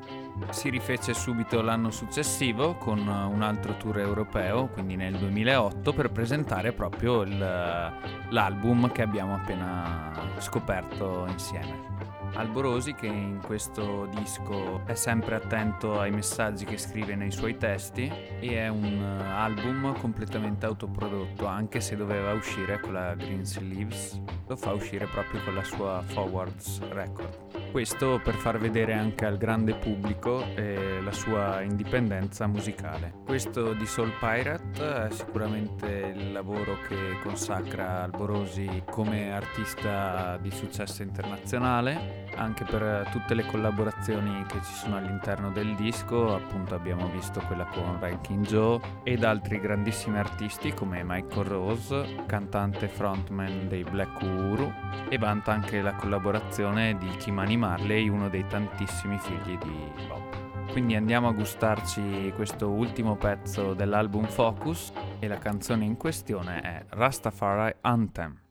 Si 0.51 0.69
rifece 0.71 1.15
subito 1.15 1.61
l'anno 1.63 1.91
successivo 1.91 2.75
con 2.75 2.99
un 2.99 3.43
altro 3.43 3.77
tour 3.77 3.99
europeo, 3.99 4.69
quindi 4.69 4.97
nel 4.97 5.17
2008, 5.17 5.93
per 5.93 6.11
presentare 6.11 6.73
proprio 6.73 7.23
il- 7.23 7.93
l'album 8.31 8.91
che 8.91 9.03
abbiamo 9.03 9.35
appena 9.35 10.11
scoperto 10.39 11.27
insieme. 11.29 11.91
Alborosi 12.35 12.95
che 12.95 13.07
in 13.07 13.41
questo 13.45 14.07
disco 14.07 14.81
è 14.87 14.95
sempre 14.95 15.35
attento 15.35 16.01
ai 16.01 16.11
messaggi 16.11 16.65
che 16.65 16.79
scrive 16.79 17.15
nei 17.15 17.31
suoi 17.31 17.59
testi 17.59 18.11
e 18.41 18.57
è 18.57 18.69
un 18.69 18.85
eh, 18.85 19.23
album 19.29 19.95
completamente 19.99 20.65
autoprodotto 20.65 21.45
anche 21.45 21.83
se 21.83 21.95
doveva 21.95 22.33
uscire 22.33 22.81
con 22.81 22.95
la 22.95 23.15
Green 23.15 23.45
Sleeves 23.45 24.19
lo 24.47 24.57
fa 24.57 24.73
uscire 24.73 25.05
proprio 25.05 25.43
con 25.45 25.55
la 25.55 25.65
sua 25.65 26.03
Forwards 26.07 26.81
Record 26.89 27.62
Questo 27.73 28.21
per 28.23 28.35
far 28.35 28.59
vedere 28.59 28.93
anche 28.93 29.25
al 29.25 29.39
grande 29.39 29.75
pubblico 29.75 30.45
eh, 30.55 31.01
la 31.01 31.11
sua 31.11 31.63
indipendenza 31.63 32.47
musicale. 32.47 33.15
Questo 33.25 33.73
di 33.73 33.87
Soul 33.87 34.13
Pirate 34.21 35.07
è 35.07 35.11
sicuramente 35.11 36.13
il 36.15 36.33
lavoro 36.33 36.77
che 36.87 37.19
consacra 37.23 38.03
Alborosi 38.03 38.83
come 38.91 39.33
artista 39.33 40.37
di 40.37 40.51
successo 40.51 41.03
internazionale, 41.03 42.27
anche 42.37 42.65
per 42.65 43.09
tutte 43.11 43.35
le 43.35 43.47
collaborazioni 43.47 44.45
che 44.47 44.61
ci 44.63 44.73
sono 44.73 44.97
all'interno 44.97 45.51
del 45.51 45.75
disco, 45.75 46.35
appunto 46.35 46.75
abbiamo 46.75 47.09
visto 47.09 47.41
quella 47.41 47.65
con 47.67 47.99
Ranking 48.01 48.45
Joe 48.47 48.81
ed 49.03 49.25
altri 49.25 49.61
grandissimi 49.61 50.19
artisti 50.19 50.73
come 50.73 51.03
Michael 51.05 51.47
Rose, 51.47 52.25
cantante 52.27 52.89
frontman 52.89 53.69
dei 53.69 53.85
Black 53.85 54.21
Uhuru, 54.23 54.73
e 55.09 55.19
vanta 55.19 55.53
anche 55.53 55.81
la 55.81 55.95
collaborazione 55.95 56.97
di 56.97 57.09
Kimani 57.17 57.57
Marley, 57.57 58.09
uno 58.09 58.29
dei 58.29 58.47
tantissimi 58.47 59.19
figli 59.19 59.57
di 59.59 59.93
Bob. 60.09 60.71
Quindi 60.71 60.95
andiamo 60.95 61.29
a 61.29 61.33
gustarci 61.33 62.33
questo 62.35 62.71
ultimo 62.71 63.17
pezzo 63.17 63.75
dell'album 63.75 64.25
Focus 64.25 64.93
e 65.19 65.29
la 65.29 65.37
canzone 65.37 65.85
in 65.85 65.99
questione 65.99 66.61
è 66.61 66.85
Rastafari 66.89 67.75
Anthem. 67.83 68.42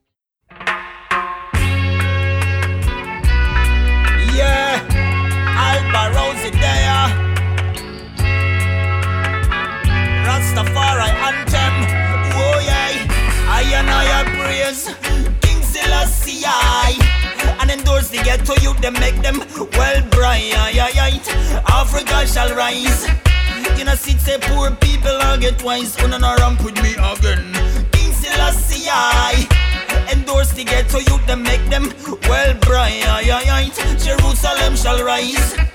Yeah, 4.42 4.82
Alba 5.68 6.04
Rosie 6.18 6.50
there. 6.64 7.08
Rastafari 10.26 11.10
anthem. 11.28 11.76
Oh 12.42 12.58
yeah, 12.66 13.06
I 13.48 13.62
and 13.78 13.90
I 13.90 14.24
praise 14.38 14.84
King 15.42 15.62
I. 16.46 16.98
And 17.62 17.70
endorse 17.70 18.10
the 18.10 18.18
ghetto 18.24 18.56
youth, 18.62 18.82
them 18.82 18.94
make 18.94 19.22
them 19.22 19.38
well 19.78 20.02
bright. 20.10 20.54
Africa 21.68 22.26
shall 22.26 22.56
rise. 22.56 23.08
Know, 23.86 23.96
sit 23.96 24.22
say 24.22 24.38
poor 24.42 24.72
people 24.72 25.12
are 25.12 25.38
get 25.38 25.62
wise. 25.64 25.98
Una 26.04 26.18
no 26.18 26.36
ramp 26.38 26.64
with 26.64 26.82
me 26.82 26.94
again. 26.94 27.54
King 27.92 28.14
I. 28.90 29.71
Endorse 30.10 30.52
the 30.52 30.64
ghetto 30.64 31.00
youth, 31.00 31.26
them 31.28 31.44
make 31.44 31.66
them 31.70 31.94
well 32.28 32.54
bright. 32.62 33.04
Jerusalem 34.00 34.76
shall 34.76 35.04
rise. 35.04 35.71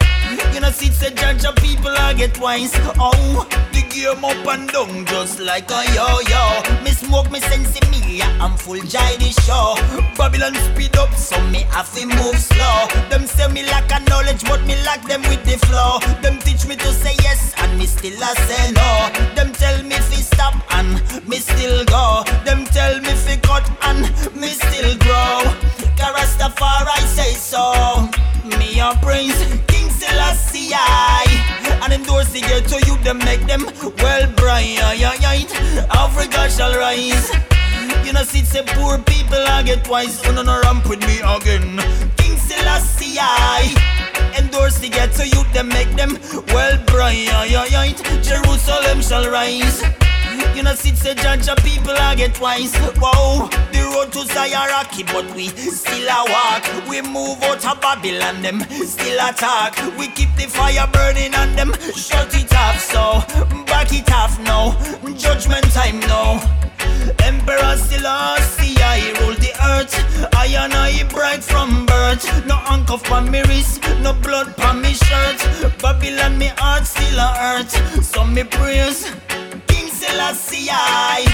You 0.55 0.61
know, 0.61 0.71
sit 0.71 0.93
say 0.95 1.15
judge 1.15 1.45
of 1.45 1.57
people 1.57 1.91
I 1.91 2.15
get 2.15 2.39
wise. 2.41 2.73
Oh, 2.99 3.47
the 3.73 3.83
game 3.89 4.25
up 4.25 4.47
and 4.47 4.69
down 4.69 5.07
just 5.07 5.39
like 5.41 5.71
a 5.71 5.85
yo-yo. 5.95 6.83
Me 6.85 6.91
smoke 6.91 7.31
me 7.31 7.41
sense 7.41 7.77
me, 7.91 8.23
I'm 8.41 8.57
full 8.57 8.81
jai 8.81 9.17
the 9.17 9.31
show. 9.45 9.77
Babylon 10.17 10.55
speed 10.55 10.97
up, 10.97 11.13
so 11.15 11.41
me 11.51 11.61
have 11.71 11.93
to 11.95 12.07
move 12.07 12.39
slow. 12.39 12.87
Them 13.11 13.27
say 13.27 13.49
me 13.53 13.63
lack 13.65 13.91
a 13.93 14.01
knowledge, 14.09 14.43
but 14.45 14.65
me 14.65 14.75
lack 14.85 15.07
them 15.07 15.23
with 15.23 15.45
the 15.45 15.59
flow. 15.67 15.99
Them 16.23 16.39
teach 16.39 16.67
me 16.67 16.77
to 16.77 16.93
say 16.93 17.15
yes, 17.23 17.55
and 17.59 17.79
me 17.79 17.87
still 17.87 18.17
a 18.23 18.33
say 18.47 18.73
no. 18.73 19.35
Them 19.35 19.53
tell 19.53 19.83
me 19.83 19.97
fi 19.97 20.21
stop, 20.23 20.55
and 20.73 21.01
me 21.29 21.37
still 21.37 21.85
go. 21.85 22.25
Them 22.45 22.65
tell 22.67 23.01
me 23.01 23.13
fi 23.25 23.37
cut, 23.37 23.69
and 23.83 24.01
me 24.35 24.49
still 24.49 24.97
grow. 24.99 25.43
Rastafari 26.17 27.01
say 27.07 27.35
so. 27.35 28.09
Me 28.59 28.79
a 28.81 28.97
praise 29.03 29.43
Selassie. 29.99 30.75
And 31.83 31.93
endorse 31.93 32.31
the 32.33 32.41
ghetto 32.41 32.79
you 32.87 32.97
them 33.03 33.19
make 33.19 33.47
them 33.47 33.65
well 33.99 34.27
bright. 34.37 34.79
Africa 35.91 36.51
shall 36.51 36.75
rise. 36.77 37.31
You 38.05 38.13
know 38.13 38.23
see 38.23 38.45
say 38.45 38.63
poor 38.67 38.99
people 38.99 39.39
I 39.39 39.63
get 39.63 39.89
wise. 39.89 40.25
You 40.25 40.33
know 40.33 40.43
no 40.43 40.61
ramp 40.61 40.89
with 40.89 41.01
me 41.01 41.21
again. 41.21 41.79
King 42.17 42.37
Selassie. 42.37 43.19
I 43.19 43.73
Endorse 44.39 44.79
the 44.79 44.89
ghetto 44.89 45.25
you 45.25 45.45
them 45.53 45.69
make 45.69 45.93
them 45.97 46.19
well 46.49 46.79
bright. 46.87 47.29
Jerusalem 48.23 49.03
shall 49.03 49.31
rise 49.31 49.83
you 50.57 50.63
know, 50.63 50.75
sit 50.75 50.97
say 50.97 51.15
judge 51.15 51.49
of 51.49 51.59
people 51.59 51.93
I 51.93 52.15
get 52.15 52.41
wise. 52.41 52.75
Whoa, 52.99 53.49
the 53.73 53.81
road 53.95 54.13
to 54.13 54.25
Zion 54.33 54.69
rocky, 54.71 55.03
but 55.05 55.27
we 55.35 55.49
still 55.49 56.09
a 56.09 56.25
walk. 56.31 56.89
We 56.89 57.03
move 57.03 57.43
out 57.43 57.65
of 57.65 57.81
Babylon, 57.81 58.43
them 58.43 58.61
still 58.71 59.19
attack. 59.19 59.77
We 59.99 60.09
keep 60.09 60.35
the 60.37 60.47
fire 60.47 60.87
burning 60.93 61.35
and 61.35 61.59
them 61.59 61.73
shut 61.95 62.35
it 62.35 62.53
off. 62.55 62.81
So 62.81 63.21
back 63.65 63.93
it 63.93 64.11
off 64.13 64.39
now. 64.41 64.77
Judgment 65.15 65.71
time 65.73 66.01
now. 66.01 66.41
Emperor 67.23 67.77
Selassie, 67.77 68.75
I 68.79 69.15
rule 69.21 69.35
the 69.35 69.53
earth. 69.71 69.95
I 70.35 70.47
and 70.47 70.75
I 70.75 71.05
bright 71.09 71.43
from 71.43 71.87
birth. 71.87 72.25
No 72.47 72.57
handcuff 72.57 73.11
on 73.11 73.31
me 73.31 73.43
wrist, 73.43 73.83
no 74.03 74.13
blood 74.13 74.59
on 74.61 74.83
me 74.83 74.93
shirt. 74.93 75.79
Babylon, 75.81 76.39
me 76.39 76.47
heart 76.57 76.85
still 76.85 77.19
a 77.19 77.29
hurt. 77.35 77.71
So 78.05 78.25
me 78.25 78.45
praise. 78.45 79.11
Selassie 80.07 80.69
I 80.71 81.27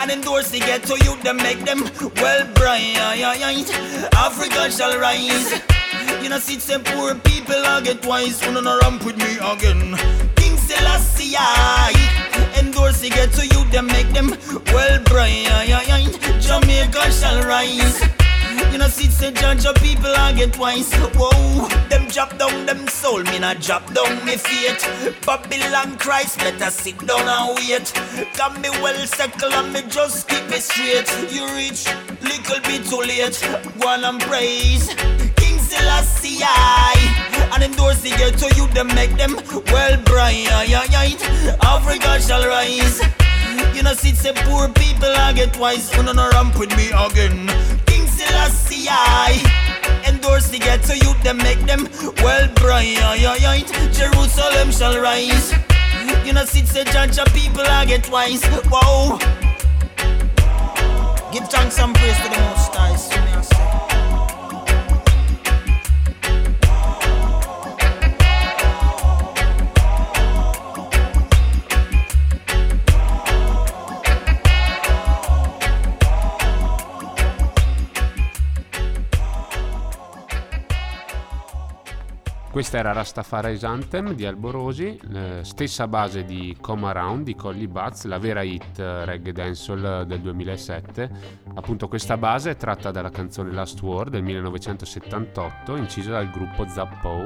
And 0.00 0.10
endorse 0.10 0.50
the 0.50 0.58
ghetto 0.58 0.96
youth 0.96 1.22
them 1.22 1.36
make 1.36 1.60
them 1.64 1.80
well 2.16 2.46
bright. 2.54 2.96
Africa 4.16 4.70
shall 4.70 4.98
rise. 4.98 5.52
You 6.22 6.28
know 6.30 6.38
see 6.38 6.58
some 6.58 6.82
poor 6.84 7.14
people 7.14 7.60
I 7.64 7.80
get 7.82 8.04
wise. 8.06 8.40
Wanna 8.42 8.62
no 8.62 8.78
ramp 8.80 9.04
with 9.04 9.16
me 9.18 9.36
again. 9.52 9.96
King 10.36 10.56
Selassie 10.56 11.36
I 11.36 11.92
Endorse 12.58 13.00
the 13.00 13.10
ghetto 13.10 13.42
youth 13.42 13.70
them 13.70 13.86
make 13.88 14.08
them 14.08 14.36
well 14.72 15.00
bright. 15.04 15.48
Jamaica 16.40 17.12
shall 17.12 17.42
rise 17.46 18.23
you 18.74 18.78
know, 18.80 18.88
sit 18.88 19.12
say 19.12 19.30
judge 19.30 19.64
of 19.66 19.76
people 19.76 20.10
I 20.16 20.32
get 20.32 20.58
wise. 20.58 20.92
Whoa, 21.14 21.68
them 21.90 22.08
drop 22.08 22.36
down 22.36 22.66
them 22.66 22.88
soul, 22.88 23.22
me 23.22 23.38
not 23.38 23.60
drop 23.60 23.86
down 23.94 24.24
me 24.26 24.36
faith. 24.36 24.82
Babylon 25.24 25.96
Christ, 25.96 26.38
better 26.38 26.70
sit 26.70 26.98
down 27.06 27.22
and 27.22 27.54
wait. 27.54 27.92
Got 28.36 28.60
me 28.60 28.70
well 28.82 29.06
settled 29.06 29.52
and 29.52 29.72
me 29.72 29.82
just 29.88 30.28
keep 30.28 30.50
it 30.50 30.60
straight. 30.60 31.06
You 31.30 31.46
reach 31.54 31.86
little 32.20 32.60
bit 32.66 32.84
too 32.90 33.02
late. 33.06 33.38
Go 33.78 33.86
on 33.86 34.02
and 34.02 34.20
praise. 34.22 34.92
King 35.36 35.58
Selassie 35.60 36.42
and 36.42 37.62
endorse 37.62 38.00
the 38.00 38.10
ghetto 38.10 38.48
you 38.56 38.66
them 38.74 38.88
make 38.88 39.16
them 39.16 39.36
well 39.70 39.96
bright. 40.02 40.50
Africa 41.62 42.20
shall 42.20 42.44
rise. 42.44 43.00
You 43.72 43.84
know, 43.84 43.94
sit 43.94 44.16
say 44.16 44.32
poor 44.34 44.68
people 44.68 45.14
I 45.14 45.32
get 45.32 45.56
wise. 45.60 45.94
You 45.94 46.02
know, 46.02 46.12
no 46.12 46.28
ramp 46.30 46.58
with 46.58 46.76
me 46.76 46.90
again. 46.90 47.83
Selassie 48.16 48.88
endorse 50.06 50.48
the 50.48 50.58
ghetto 50.58 50.94
youth, 50.94 51.20
them 51.22 51.38
make 51.38 51.60
them 51.66 51.88
well 52.22 52.48
bright. 52.54 52.96
Jerusalem 53.92 54.70
shall 54.70 55.00
rise. 55.00 55.52
You 56.24 56.32
know, 56.32 56.44
sit 56.44 56.66
say 56.68 56.84
judge 56.84 57.18
of 57.18 57.26
people 57.34 57.62
I 57.66 57.84
get 57.84 58.08
wise. 58.10 58.44
Whoa. 58.70 59.18
Give 61.32 61.48
thanks 61.48 61.78
and 61.78 61.94
praise 61.94 62.16
to 62.18 62.28
the 62.28 62.40
Most 62.40 62.74
High. 62.74 63.83
Questa 82.54 82.78
era 82.78 82.92
Rastafari's 82.92 83.64
Anthem 83.64 84.12
di 84.12 84.24
Alborosi, 84.24 84.96
eh, 85.12 85.40
stessa 85.42 85.88
base 85.88 86.22
di 86.22 86.56
Come 86.60 86.86
Around 86.86 87.24
di 87.24 87.34
Collie 87.34 87.66
Butts, 87.66 88.04
la 88.04 88.18
vera 88.18 88.42
hit 88.42 88.78
eh, 88.78 89.04
reggae 89.04 89.32
dancehall 89.32 90.04
del 90.04 90.20
2007. 90.20 91.10
Appunto 91.52 91.88
questa 91.88 92.16
base 92.16 92.52
è 92.52 92.56
tratta 92.56 92.92
dalla 92.92 93.10
canzone 93.10 93.50
Last 93.50 93.82
War 93.82 94.08
del 94.08 94.22
1978, 94.22 95.74
incisa 95.74 96.12
dal 96.12 96.30
gruppo 96.30 96.64
Zappo, 96.68 97.24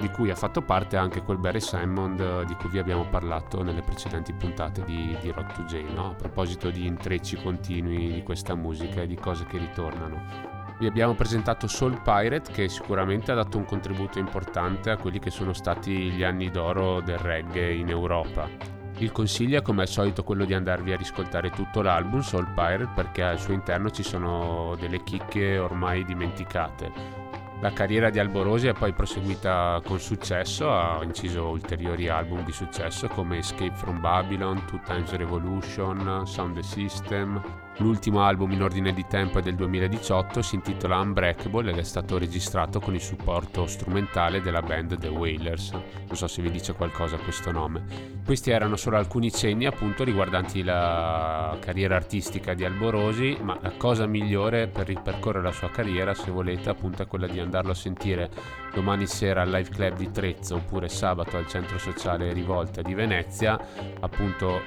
di 0.00 0.08
cui 0.08 0.30
ha 0.30 0.34
fatto 0.34 0.62
parte 0.62 0.96
anche 0.96 1.22
quel 1.22 1.38
Barry 1.38 1.60
Simon 1.60 2.16
eh, 2.18 2.44
di 2.44 2.54
cui 2.54 2.70
vi 2.70 2.80
abbiamo 2.80 3.06
parlato 3.08 3.62
nelle 3.62 3.82
precedenti 3.82 4.32
puntate 4.32 4.82
di, 4.82 5.16
di 5.20 5.30
Rock 5.30 5.52
to 5.52 5.62
J, 5.62 5.84
no? 5.94 6.10
a 6.10 6.14
proposito 6.14 6.70
di 6.70 6.86
intrecci 6.86 7.36
continui 7.36 8.14
di 8.14 8.22
questa 8.24 8.56
musica 8.56 9.02
e 9.02 9.06
di 9.06 9.14
cose 9.14 9.44
che 9.44 9.58
ritornano. 9.58 10.59
Vi 10.80 10.86
abbiamo 10.86 11.12
presentato 11.12 11.66
Soul 11.68 12.00
Pirate 12.00 12.50
che 12.52 12.66
sicuramente 12.70 13.30
ha 13.30 13.34
dato 13.34 13.58
un 13.58 13.66
contributo 13.66 14.18
importante 14.18 14.88
a 14.88 14.96
quelli 14.96 15.18
che 15.18 15.28
sono 15.28 15.52
stati 15.52 16.10
gli 16.10 16.22
anni 16.22 16.50
d'oro 16.50 17.02
del 17.02 17.18
reggae 17.18 17.74
in 17.74 17.90
Europa. 17.90 18.48
Il 18.96 19.12
consiglio 19.12 19.58
è 19.58 19.62
come 19.62 19.82
al 19.82 19.88
solito 19.88 20.24
quello 20.24 20.46
di 20.46 20.54
andarvi 20.54 20.92
a 20.92 20.96
riscoltare 20.96 21.50
tutto 21.50 21.82
l'album 21.82 22.20
Soul 22.20 22.54
Pirate 22.54 22.92
perché 22.94 23.22
al 23.22 23.38
suo 23.38 23.52
interno 23.52 23.90
ci 23.90 24.02
sono 24.02 24.74
delle 24.80 25.02
chicche 25.02 25.58
ormai 25.58 26.02
dimenticate. 26.02 26.90
La 27.60 27.74
carriera 27.74 28.08
di 28.08 28.18
Alborosi 28.18 28.68
è 28.68 28.72
poi 28.72 28.94
proseguita 28.94 29.82
con 29.84 30.00
successo, 30.00 30.72
ha 30.72 31.04
inciso 31.04 31.46
ulteriori 31.46 32.08
album 32.08 32.42
di 32.42 32.52
successo 32.52 33.06
come 33.08 33.36
Escape 33.36 33.74
from 33.74 34.00
Babylon, 34.00 34.64
Two 34.64 34.80
Times 34.82 35.12
Revolution, 35.12 36.22
Sound 36.24 36.54
the 36.54 36.62
System, 36.62 37.38
L'ultimo 37.78 38.22
album 38.22 38.52
in 38.52 38.62
ordine 38.62 38.92
di 38.92 39.06
tempo 39.08 39.38
è 39.38 39.42
del 39.42 39.54
2018, 39.54 40.42
si 40.42 40.56
intitola 40.56 40.98
Unbreakable 40.98 41.70
ed 41.70 41.78
è 41.78 41.82
stato 41.82 42.18
registrato 42.18 42.78
con 42.78 42.94
il 42.94 43.00
supporto 43.00 43.66
strumentale 43.66 44.42
della 44.42 44.60
band 44.60 44.98
The 44.98 45.08
Wailers. 45.08 45.70
Non 45.70 46.14
so 46.14 46.26
se 46.26 46.42
vi 46.42 46.50
dice 46.50 46.74
qualcosa 46.74 47.16
questo 47.16 47.50
nome. 47.50 48.18
Questi 48.22 48.50
erano 48.50 48.76
solo 48.76 48.98
alcuni 48.98 49.32
cenni 49.32 49.64
appunto 49.64 50.04
riguardanti 50.04 50.62
la 50.62 51.56
carriera 51.58 51.96
artistica 51.96 52.52
di 52.52 52.64
Alborosi, 52.64 53.38
ma 53.40 53.56
la 53.62 53.72
cosa 53.76 54.06
migliore 54.06 54.68
per 54.68 54.86
ripercorrere 54.86 55.44
la 55.44 55.52
sua 55.52 55.70
carriera, 55.70 56.12
se 56.12 56.30
volete, 56.30 56.68
appunto 56.68 57.02
è 57.02 57.06
quella 57.06 57.26
di 57.26 57.40
andarlo 57.40 57.70
a 57.70 57.74
sentire 57.74 58.30
domani 58.74 59.06
sera 59.06 59.40
al 59.42 59.50
Live 59.50 59.70
Club 59.70 59.96
di 59.96 60.10
Trezzo 60.10 60.56
oppure 60.56 60.88
sabato 60.88 61.38
al 61.38 61.46
Centro 61.46 61.78
Sociale 61.78 62.32
Rivolta 62.32 62.82
di 62.82 62.92
Venezia, 62.92 63.58
appunto 64.00 64.60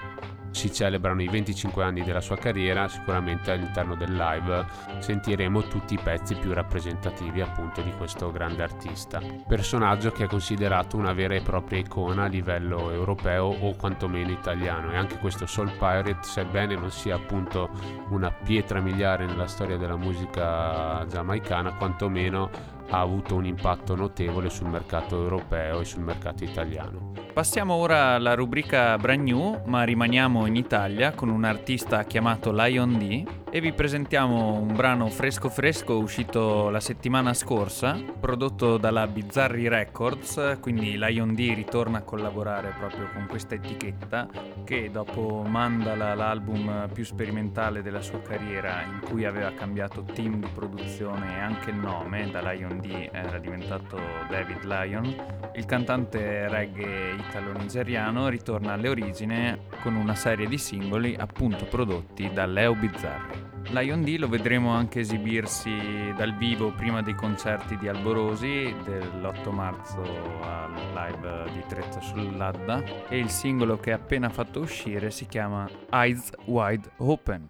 si 0.54 0.72
celebrano 0.72 1.22
i 1.22 1.28
25 1.28 1.84
anni 1.84 2.04
della 2.04 2.22
sua 2.22 2.38
carriera, 2.38 2.88
sicuramente 2.88 3.52
all'interno 3.52 3.96
del 3.96 4.16
live 4.16 4.66
sentiremo 5.00 5.64
tutti 5.64 5.96
i 5.96 6.00
pezzi 6.02 6.36
più 6.36 6.54
rappresentativi 6.54 7.42
appunto 7.42 7.82
di 7.82 7.92
questo 7.98 8.32
grande 8.32 8.64
artista. 8.64 9.20
Personaggio 9.48 10.12
che 10.12 10.26
è 10.26 10.28
considerato 10.28 10.96
una 10.96 11.14
vera 11.14 11.36
e 11.36 11.42
propria 11.42 11.80
icona 11.80 12.24
a 12.24 12.28
livello 12.28 12.92
europeo 12.92 13.46
o 13.46 13.76
quantomeno 13.76 14.30
italiano 14.30 14.92
e 14.92 14.96
anche 14.96 15.18
questo 15.18 15.46
Soul 15.46 15.72
Pirate, 15.72 16.18
sebbene 16.22 16.76
non 16.76 16.92
sia 16.92 17.16
appunto 17.16 17.70
una 18.10 18.32
pietra 18.32 18.80
miliare 18.80 19.26
nella 19.26 19.48
storia 19.48 19.78
della 19.78 19.98
musica 19.98 21.06
giamaicana, 21.08 21.74
quantomeno 21.74 22.50
ha 22.90 23.00
avuto 23.00 23.36
un 23.36 23.46
impatto 23.46 23.96
notevole 23.96 24.50
sul 24.50 24.68
mercato 24.68 25.22
europeo 25.22 25.80
e 25.82 25.86
sul 25.86 26.02
mercato 26.02 26.44
italiano. 26.44 27.12
Passiamo 27.34 27.74
ora 27.74 28.14
alla 28.14 28.36
rubrica 28.36 28.98
Brand 28.98 29.24
New, 29.24 29.62
ma 29.66 29.84
rimaniamo 29.84 30.46
in 30.46 30.56
Italia 30.56 31.14
con 31.14 31.30
un 31.30 31.44
artista 31.44 32.04
chiamato 32.04 32.52
Lion 32.54 32.98
D 32.98 33.42
e 33.56 33.62
vi 33.62 33.72
presentiamo 33.72 34.54
un 34.54 34.74
brano 34.74 35.10
fresco 35.10 35.48
fresco 35.48 36.00
uscito 36.00 36.72
la 36.72 36.80
settimana 36.80 37.36
scorsa, 37.36 38.02
prodotto 38.20 38.78
dalla 38.78 39.06
Bizzarri 39.06 39.68
Records, 39.68 40.58
quindi 40.60 40.98
Lion 40.98 41.36
D 41.36 41.52
ritorna 41.54 42.00
a 42.00 42.02
collaborare 42.02 42.74
proprio 42.76 43.08
con 43.14 43.28
questa 43.28 43.54
etichetta 43.54 44.28
che 44.64 44.90
dopo 44.90 45.44
Mandala, 45.48 46.16
l'album 46.16 46.90
più 46.92 47.06
sperimentale 47.06 47.84
della 47.84 48.02
sua 48.02 48.24
carriera 48.24 48.82
in 48.82 49.02
cui 49.08 49.24
aveva 49.24 49.52
cambiato 49.52 50.02
team 50.02 50.40
di 50.40 50.50
produzione 50.52 51.38
e 51.38 51.40
anche 51.40 51.70
il 51.70 51.76
nome, 51.76 52.32
da 52.32 52.52
Lion 52.52 52.80
D 52.80 53.10
era 53.12 53.38
diventato 53.38 54.00
David 54.30 54.64
Lion, 54.64 55.16
il 55.54 55.66
cantante 55.66 56.50
reggae 56.50 57.18
italo-nigeriano 57.20 58.30
ritorna 58.30 58.74
alle 58.74 58.90
origini 58.90 59.56
con 59.84 59.94
una 59.94 60.16
serie 60.16 60.48
di 60.48 60.58
singoli 60.58 61.16
appunto 61.16 61.66
prodotti 61.66 62.32
da 62.34 62.48
Leo 62.48 62.74
Bizzarri. 62.74 63.43
Lion 63.70 64.04
D 64.04 64.18
lo 64.18 64.28
vedremo 64.28 64.72
anche 64.72 65.00
esibirsi 65.00 66.14
dal 66.16 66.36
vivo 66.36 66.72
prima 66.72 67.02
dei 67.02 67.16
concerti 67.16 67.78
di 67.78 67.88
Alborosi 67.88 68.76
dell'8 68.84 69.52
marzo 69.52 70.02
al 70.42 70.72
live 70.94 71.52
di 71.54 71.64
Trezzo 71.68 72.00
sull'Adda 72.02 73.08
e 73.08 73.18
il 73.18 73.30
singolo 73.30 73.78
che 73.78 73.92
ha 73.92 73.96
appena 73.96 74.30
fatto 74.30 74.60
uscire 74.60 75.10
si 75.12 75.26
chiama 75.28 75.68
Eyes 75.90 76.30
Wide 76.46 76.92
Open. 76.98 77.50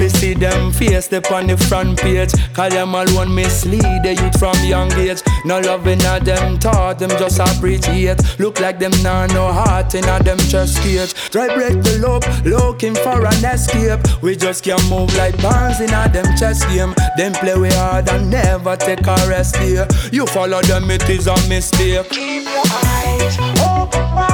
To 0.00 0.08
see 0.08 0.32
them 0.32 0.72
face 0.72 1.12
up 1.12 1.30
on 1.30 1.46
the 1.46 1.58
front 1.58 2.00
page. 2.00 2.32
Call 2.54 2.70
them 2.70 2.94
alone 2.94 3.34
mislead 3.34 4.02
the 4.02 4.16
youth 4.18 4.38
from 4.38 4.56
young 4.64 4.90
age. 4.94 5.20
No 5.44 5.60
loving 5.60 6.00
at 6.00 6.24
them 6.24 6.58
thought, 6.58 6.98
them 6.98 7.10
just 7.10 7.38
appreciate. 7.38 8.18
Look 8.38 8.60
like 8.60 8.78
them 8.78 8.92
nah 9.02 9.26
no 9.26 9.52
heart 9.52 9.94
in 9.94 10.06
them 10.24 10.38
chest 10.38 10.78
cage. 10.78 11.12
Try 11.12 11.54
break 11.54 11.82
the 11.82 11.98
loop, 12.00 12.24
looking 12.46 12.94
for 12.94 13.26
an 13.26 13.44
escape. 13.44 14.00
We 14.22 14.36
just 14.36 14.64
can't 14.64 14.82
move 14.88 15.14
like 15.18 15.36
pawns 15.36 15.82
in 15.82 15.92
a 15.92 16.08
them 16.08 16.34
chess 16.34 16.64
game. 16.72 16.94
Them 17.18 17.34
play 17.34 17.58
we 17.58 17.68
hard 17.68 18.08
and 18.08 18.30
never 18.30 18.76
take 18.76 19.06
a 19.06 19.16
rest 19.28 19.56
here. 19.56 19.86
You 20.10 20.24
follow 20.24 20.62
them, 20.62 20.90
it 20.90 21.10
is 21.10 21.26
a 21.26 21.36
mistake. 21.46 22.08
Keep 22.08 22.44
your 22.44 22.64
eyes 22.64 23.36
open 23.38 24.29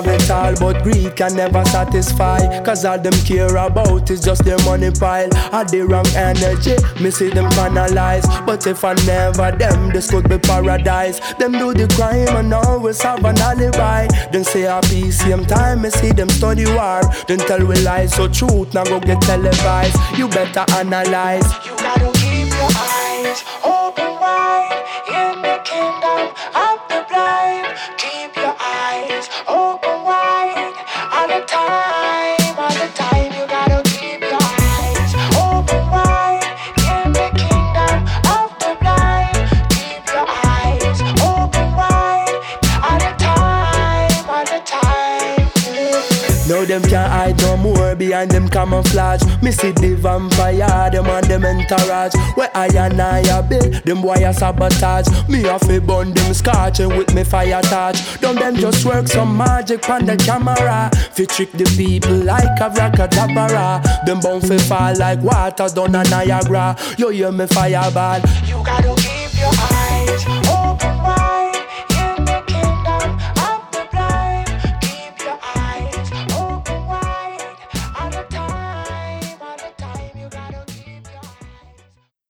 It 0.00 0.30
all, 0.30 0.54
but 0.54 0.82
greed 0.82 1.14
can 1.16 1.36
never 1.36 1.62
satisfy. 1.66 2.62
Cause 2.62 2.86
all 2.86 2.98
them 2.98 3.12
care 3.24 3.56
about 3.56 4.10
is 4.10 4.22
just 4.22 4.42
their 4.42 4.56
money 4.64 4.90
pile. 4.90 5.28
Had 5.34 5.68
the 5.68 5.82
wrong 5.82 6.06
energy, 6.16 6.76
me 7.02 7.10
see 7.10 7.28
them 7.28 7.50
canalize. 7.50 8.26
But 8.46 8.66
if 8.66 8.84
I 8.84 8.94
never 9.04 9.52
them, 9.52 9.90
this 9.90 10.10
could 10.10 10.30
be 10.30 10.38
paradise. 10.38 11.20
Them 11.34 11.52
do 11.52 11.74
the 11.74 11.86
crime 11.94 12.34
and 12.36 12.54
always 12.54 13.02
have 13.02 13.22
an 13.24 13.38
alibi. 13.38 14.08
Then 14.32 14.44
say 14.44 14.64
a 14.64 14.80
peace, 14.80 15.18
same 15.18 15.44
time, 15.44 15.82
me 15.82 15.90
see 15.90 16.12
them 16.12 16.30
study 16.30 16.64
war. 16.64 17.02
Then 17.28 17.38
tell 17.38 17.64
we 17.64 17.76
lies, 17.82 18.14
so 18.14 18.28
truth 18.28 18.72
now 18.72 18.84
go 18.84 18.98
get 18.98 19.20
televised. 19.20 19.96
You 20.16 20.28
better 20.28 20.64
analyze. 20.72 21.44
You 21.66 21.76
gotta 21.76 22.10
keep 22.18 22.48
your 22.48 22.70
eyes 22.74 23.44
open 23.62 24.01
more 48.22 48.40
them 48.40 48.48
camouflage. 48.48 49.22
Me 49.42 49.50
see 49.50 49.72
the 49.72 49.94
vampire, 49.94 50.90
them 50.90 51.06
and 51.06 51.26
them 51.26 51.44
entourage. 51.44 52.14
Where 52.36 52.50
I 52.54 52.66
and 52.66 53.00
I 53.00 53.20
a 53.20 53.42
build, 53.42 53.74
them 53.84 54.02
boy 54.02 54.14
a 54.14 54.32
sabotage. 54.32 55.08
Me 55.28 55.44
a 55.44 55.58
fi 55.58 55.78
burn 55.78 56.12
them 56.12 56.34
scotching 56.34 56.88
with 56.88 57.14
me 57.14 57.24
fire 57.24 57.62
touch. 57.62 58.20
Don't 58.20 58.38
them 58.38 58.56
just 58.56 58.84
work 58.84 59.08
some 59.08 59.36
magic 59.36 59.88
on 59.88 60.06
the 60.06 60.16
camera. 60.16 60.90
Fi 61.12 61.24
trick 61.24 61.52
the 61.52 61.64
people 61.76 62.16
like 62.16 62.60
a 62.60 62.70
rockadabra. 62.70 63.82
Them 64.06 64.20
bound 64.20 64.46
fi 64.46 64.58
fall 64.58 64.96
like 64.98 65.20
water 65.22 65.68
down 65.74 65.94
a 65.94 66.04
Niagara. 66.04 66.76
You 66.98 67.08
hear 67.10 67.32
me 67.32 67.46
fireball. 67.46 68.20
You 68.46 68.62
gotta 68.64 68.94
keep 69.00 69.34
your 69.38 69.52
eyes 69.52 70.61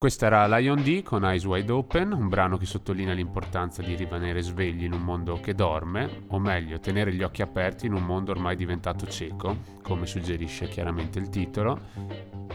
Questa 0.03 0.25
era 0.25 0.45
Lion 0.57 0.83
D 0.83 1.01
con 1.01 1.23
Eyes 1.23 1.45
Wide 1.45 1.71
Open, 1.71 2.11
un 2.11 2.27
brano 2.27 2.57
che 2.57 2.65
sottolinea 2.65 3.13
l'importanza 3.13 3.81
di 3.81 3.95
rimanere 3.95 4.41
svegli 4.41 4.83
in 4.83 4.91
un 4.91 5.01
mondo 5.01 5.39
che 5.39 5.55
dorme, 5.55 6.25
o 6.27 6.39
meglio, 6.39 6.77
tenere 6.81 7.13
gli 7.13 7.23
occhi 7.23 7.41
aperti 7.41 7.85
in 7.85 7.93
un 7.93 8.03
mondo 8.03 8.31
ormai 8.31 8.57
diventato 8.57 9.07
cieco, 9.07 9.59
come 9.81 10.05
suggerisce 10.05 10.67
chiaramente 10.67 11.19
il 11.19 11.29
titolo. 11.29 11.79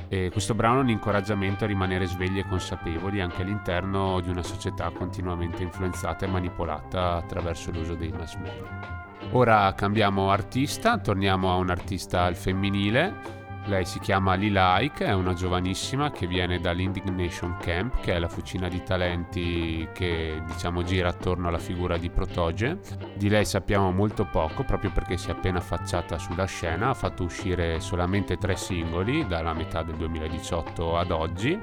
E 0.08 0.28
questo 0.30 0.52
brano 0.52 0.80
è 0.80 0.82
un 0.82 0.90
incoraggiamento 0.90 1.64
a 1.64 1.68
rimanere 1.68 2.04
svegli 2.04 2.36
e 2.36 2.46
consapevoli 2.46 3.22
anche 3.22 3.40
all'interno 3.40 4.20
di 4.20 4.28
una 4.28 4.42
società 4.42 4.90
continuamente 4.90 5.62
influenzata 5.62 6.26
e 6.26 6.28
manipolata 6.28 7.14
attraverso 7.14 7.70
l'uso 7.70 7.94
dei 7.94 8.10
mass 8.10 8.36
media. 8.36 9.06
Ora 9.30 9.72
cambiamo 9.72 10.30
artista, 10.30 10.98
torniamo 10.98 11.50
a 11.50 11.54
un 11.54 11.70
artista 11.70 12.24
al 12.24 12.36
femminile 12.36 13.36
lei 13.68 13.84
si 13.84 13.98
chiama 13.98 14.32
Lilaik, 14.32 15.02
è 15.02 15.12
una 15.12 15.34
giovanissima 15.34 16.10
che 16.10 16.26
viene 16.26 16.58
dall'Indignation 16.58 17.58
Camp, 17.60 18.00
che 18.00 18.14
è 18.14 18.18
la 18.18 18.26
fucina 18.26 18.66
di 18.66 18.82
talenti 18.82 19.86
che 19.92 20.42
diciamo 20.46 20.82
gira 20.82 21.10
attorno 21.10 21.48
alla 21.48 21.58
figura 21.58 21.98
di 21.98 22.08
Protoge. 22.08 22.78
Di 23.14 23.28
lei 23.28 23.44
sappiamo 23.44 23.92
molto 23.92 24.24
poco 24.24 24.64
proprio 24.64 24.90
perché 24.90 25.18
si 25.18 25.28
è 25.28 25.32
appena 25.32 25.58
affacciata 25.58 26.16
sulla 26.16 26.46
scena, 26.46 26.88
ha 26.88 26.94
fatto 26.94 27.24
uscire 27.24 27.78
solamente 27.80 28.38
tre 28.38 28.56
singoli 28.56 29.26
dalla 29.26 29.52
metà 29.52 29.82
del 29.82 29.96
2018 29.96 30.96
ad 30.96 31.10
oggi. 31.10 31.58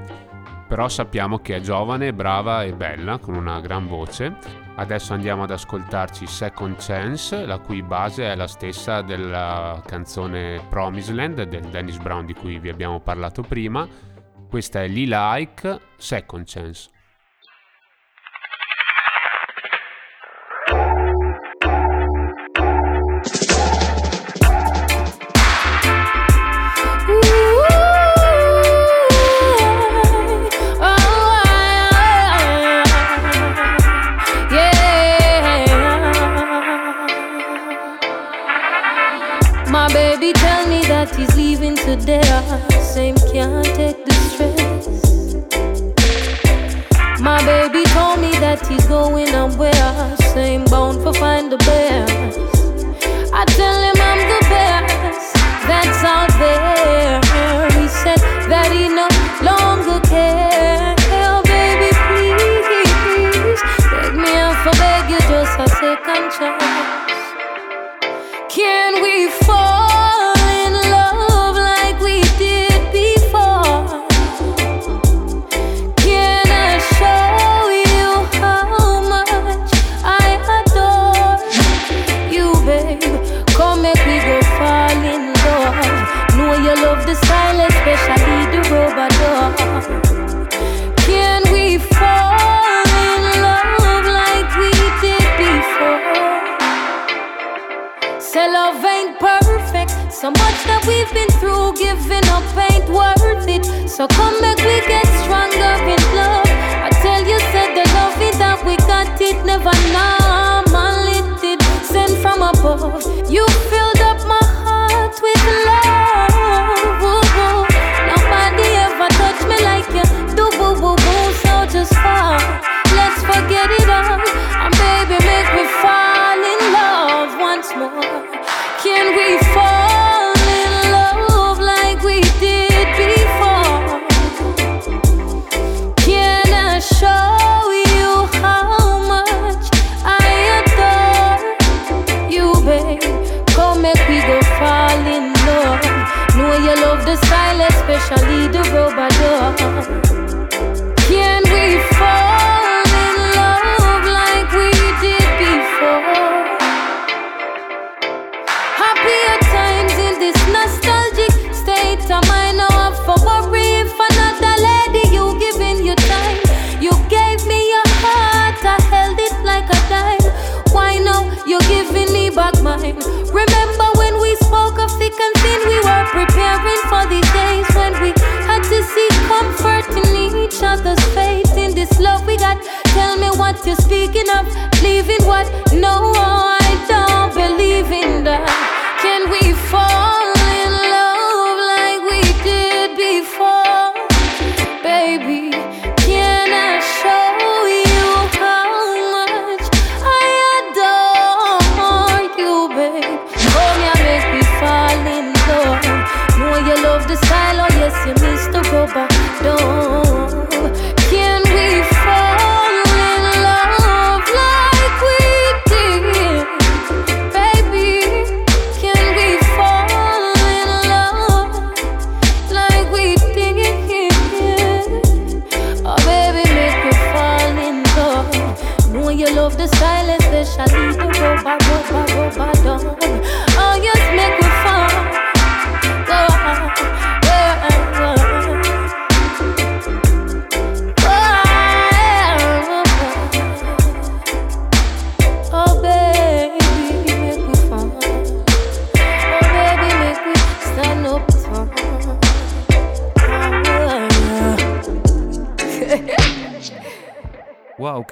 Però 0.67 0.87
sappiamo 0.87 1.39
che 1.39 1.55
è 1.55 1.59
giovane, 1.59 2.13
brava 2.13 2.63
e 2.63 2.73
bella, 2.73 3.17
con 3.17 3.33
una 3.33 3.59
gran 3.61 3.87
voce 3.87 4.64
Adesso 4.77 5.13
andiamo 5.13 5.43
ad 5.43 5.51
ascoltarci 5.51 6.27
Second 6.27 6.75
Chance, 6.77 7.45
la 7.45 7.59
cui 7.59 7.81
base 7.81 8.25
è 8.25 8.35
la 8.35 8.47
stessa 8.47 9.01
della 9.01 9.81
canzone 9.85 10.61
Promiseland 10.69 11.43
del 11.43 11.63
Dennis 11.69 11.97
Brown 11.97 12.25
di 12.25 12.33
cui 12.33 12.59
vi 12.59 12.67
abbiamo 12.67 12.99
parlato 12.99 13.41
prima. 13.41 13.87
Questa 14.49 14.83
è 14.83 14.87
Lee 14.89 15.05
Like 15.07 15.79
Second 15.95 16.43
Chance. 16.45 16.89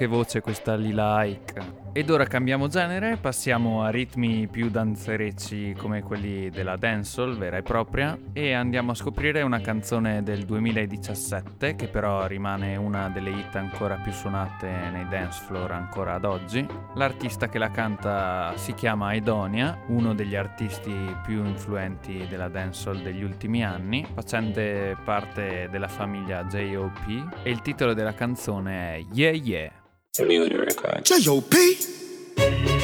che 0.04 0.10
voce 0.10 0.42
questa 0.42 0.76
Lila 0.76 1.24
Ike. 1.24 1.82
Ed 1.94 2.10
ora 2.10 2.26
cambiamo 2.26 2.68
genere, 2.68 3.18
passiamo 3.18 3.84
a 3.84 3.90
ritmi 3.90 4.48
più 4.48 4.70
danzerecci 4.70 5.76
come 5.78 6.02
quelli 6.02 6.50
della 6.50 6.76
dancehall 6.76 7.38
vera 7.38 7.58
e 7.58 7.62
propria 7.62 8.18
e 8.34 8.52
andiamo 8.52 8.92
a 8.92 8.96
scoprire 8.96 9.44
una 9.44 9.62
canzone 9.62 10.24
del 10.24 10.44
2017 10.44 11.76
che 11.76 11.88
però 11.88 12.26
rimane 12.26 12.76
una 12.76 13.10
delle 13.10 13.30
hit 13.30 13.56
ancora 13.56 13.98
più 13.98 14.12
suonate 14.12 14.68
nei 14.92 15.08
dance 15.08 15.44
floor 15.46 15.72
ancora 15.72 16.16
ad 16.16 16.26
oggi. 16.26 16.66
L'artista 16.96 17.48
che 17.48 17.60
la 17.60 17.70
canta 17.70 18.54
si 18.56 18.74
chiama 18.74 19.08
Aidonia, 19.08 19.78
uno 19.88 20.14
degli 20.16 20.36
artisti 20.36 20.94
più 21.24 21.46
influenti 21.46 22.26
della 22.28 22.50
dancehall 22.50 23.04
degli 23.04 23.24
ultimi 23.24 23.64
anni, 23.64 24.06
facente 24.12 24.98
parte 25.06 25.70
della 25.72 25.88
famiglia 25.88 26.44
J.O.P. 26.44 27.44
e 27.44 27.52
il 27.52 27.62
titolo 27.62 27.94
della 27.94 28.14
canzone 28.14 28.96
è 28.96 29.06
Yeah 29.14 29.32
Yeah. 29.34 29.83
J.O.P. 30.16 31.78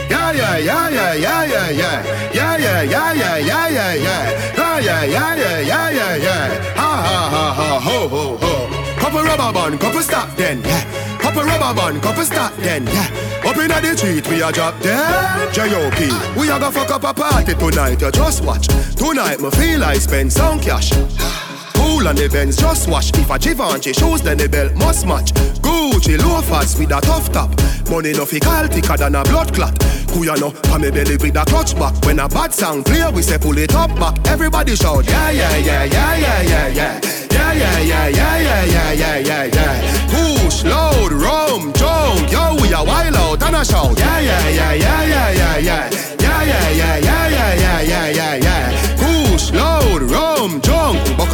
Yeah, 0.09 0.31
yeah, 0.31 0.57
yeah, 0.57 0.89
yeah, 0.89 1.13
yeah, 1.13 1.45
yeah, 1.45 1.69
yeah. 1.69 2.31
Yeah, 2.33 2.57
yeah, 2.57 2.81
yeah, 2.81 3.13
yeah, 3.13 3.37
yeah, 3.37 3.69
yeah, 3.69 3.93
yeah. 3.93 4.53
Yeah, 4.57 4.79
yeah, 4.79 5.03
yeah, 5.03 5.35
yeah, 5.35 5.59
yeah, 5.61 5.89
yeah, 5.91 6.15
yeah. 6.15 6.73
Ha, 6.73 6.89
ha, 7.05 7.29
ha, 7.29 7.53
ha, 7.53 7.79
ho, 7.79 8.07
ho, 8.07 8.37
ho. 8.37 8.99
Couple 8.99 9.21
rubber 9.21 9.53
band, 9.53 9.79
couple 9.79 10.01
stop 10.01 10.35
then, 10.37 10.61
yeah. 10.63 11.19
Couple 11.19 11.43
rubber 11.43 11.79
band, 11.79 12.01
couple 12.01 12.25
stop 12.25 12.51
then, 12.55 12.87
yeah. 12.87 13.45
Up 13.45 13.57
inna 13.57 13.79
the 13.79 13.95
street, 13.95 14.27
we 14.27 14.41
a 14.41 14.51
drop 14.51 14.79
dead. 14.81 15.53
J.O.P. 15.53 16.09
We 16.35 16.49
a 16.49 16.59
go 16.59 16.71
fuck 16.71 16.89
up 16.89 17.03
a 17.03 17.13
party 17.13 17.53
tonight, 17.53 18.01
you 18.01 18.09
just 18.11 18.43
watch. 18.43 18.65
Tonight, 18.95 19.39
me 19.39 19.51
feel 19.51 19.83
I 19.83 19.99
spend 19.99 20.33
some 20.33 20.59
cash. 20.59 20.89
Cool 21.79 22.09
on 22.09 22.15
the 22.15 22.27
Benz, 22.27 22.57
just 22.57 22.89
wash. 22.89 23.11
If 23.13 23.29
a 23.29 23.39
Givenchy 23.39 23.93
shoes, 23.93 24.21
then 24.21 24.37
the 24.37 24.49
belt 24.49 24.75
must 24.75 25.07
match. 25.07 25.31
Gucci 25.63 26.19
loafers 26.19 26.77
with 26.77 26.91
a 26.91 26.99
tough 26.99 27.31
top. 27.31 27.49
Money 27.89 28.11
no 28.11 28.25
fi 28.25 28.39
thicker 28.67 28.97
than 28.97 29.15
a 29.15 29.23
blood 29.23 29.53
clot. 29.53 29.73
Kuya 30.11 30.37
no, 30.37 30.51
pa 30.51 30.77
me 30.77 30.91
belly 30.91 31.15
with 31.15 31.37
a 31.37 31.45
clutch 31.45 31.73
back. 31.79 31.95
When 32.03 32.19
a 32.19 32.27
bad 32.27 32.53
song 32.53 32.83
play, 32.83 33.09
we 33.13 33.21
say 33.21 33.37
pull 33.37 33.57
it 33.57 33.73
up 33.73 33.95
back. 33.95 34.27
Everybody 34.27 34.75
shout, 34.75 35.05
yeah, 35.07 35.31
yeah, 35.31 35.55
yeah, 35.57 35.83
yeah, 35.85 36.17
yeah, 36.17 36.41
yeah, 36.41 36.67
yeah. 36.67 37.01
Yeah, 37.31 37.53
yeah, 37.53 37.79
yeah, 37.79 38.37
yeah, 38.37 38.63
yeah, 38.65 38.91
yeah, 38.91 39.17
yeah, 39.17 39.43
yeah. 39.45 40.07
Push, 40.11 40.63
load, 40.65 41.13
rum, 41.13 41.71
jump. 41.73 42.29
Yo, 42.29 42.61
we 42.61 42.73
a 42.73 42.83
wild 42.83 43.15
out 43.15 43.43
and 43.43 43.55
a 43.55 43.63
shout. 43.63 43.97
Yeah, 43.97 44.19
yeah, 44.19 44.49
yeah, 44.49 44.73
yeah, 44.73 45.03
yeah, 45.05 45.31
yeah, 45.31 45.57
yeah. 45.57 46.18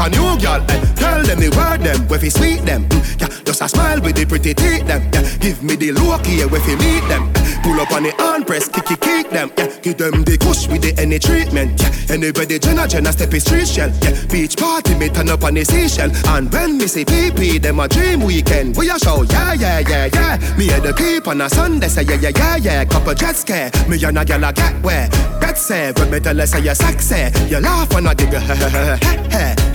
A 0.05 0.09
new 0.09 0.37
girl. 0.37 0.61
Eh. 0.69 0.94
Them 1.25 1.39
the 1.39 1.49
word 1.57 1.81
them, 1.81 2.07
where 2.07 2.19
fi 2.19 2.29
sweet 2.29 2.61
them. 2.65 2.85
Mm, 2.85 3.19
yeah, 3.19 3.43
just 3.43 3.61
a 3.61 3.67
smile 3.67 3.99
with 3.99 4.15
the 4.15 4.25
pretty 4.25 4.53
teeth 4.53 4.85
them. 4.85 5.01
Yeah, 5.11 5.25
give 5.39 5.63
me 5.63 5.75
the 5.75 5.91
look 5.91 6.23
here, 6.23 6.47
where 6.47 6.61
fi 6.61 6.75
meet 6.75 7.01
them. 7.09 7.33
Pull 7.63 7.81
up 7.81 7.91
on 7.93 8.03
the 8.03 8.13
hand 8.21 8.45
press, 8.45 8.69
kick 8.69 8.85
kick 8.85 9.31
them. 9.31 9.51
Yeah, 9.57 9.73
give 9.81 9.97
them 9.97 10.23
the 10.23 10.37
kush 10.37 10.67
with 10.67 10.83
the 10.83 10.93
any 11.01 11.17
treatment. 11.17 11.81
Yeah, 11.81 12.13
anybody 12.13 12.59
Jenna 12.59 12.87
Jenna 12.87 13.11
step 13.11 13.33
is 13.33 13.43
street 13.43 13.67
shell. 13.67 13.89
Yeah, 14.03 14.13
beach 14.29 14.55
party 14.55 14.93
me 14.93 15.09
turn 15.09 15.29
up 15.29 15.43
on 15.43 15.55
the 15.55 15.65
seashell. 15.65 16.11
And 16.27 16.51
when 16.53 16.77
me 16.77 16.85
see 16.85 17.05
PP, 17.05 17.59
them 17.59 17.79
a 17.79 17.87
dream 17.87 18.21
weekend. 18.21 18.77
We 18.77 18.91
a 18.91 18.99
show, 18.99 19.23
yeah, 19.23 19.53
yeah, 19.53 19.79
yeah, 19.79 20.09
yeah. 20.13 20.37
Me 20.57 20.69
and 20.69 20.83
the 20.83 20.93
keep 20.93 21.27
on 21.27 21.41
a 21.41 21.49
Sunday, 21.49 21.87
say 21.87 22.03
yeah, 22.03 22.21
yeah, 22.21 22.37
yeah, 22.37 22.55
yeah. 22.57 22.85
Couple 22.85 23.15
jet 23.15 23.35
scare, 23.35 23.71
me 23.89 23.97
and 24.03 24.19
a 24.19 24.23
gyal 24.23 24.47
a 24.47 24.53
get 24.53 24.77
where. 24.83 25.09
Bet 25.41 25.57
say, 25.57 25.91
when 25.93 26.11
me 26.11 26.19
tell 26.19 26.37
her 26.37 26.45
say 26.45 26.61
you 26.61 26.75
sexy, 26.75 27.33
you 27.49 27.59
laugh 27.59 27.89
and 27.95 28.07
a 28.07 28.13
giggle. 28.13 28.41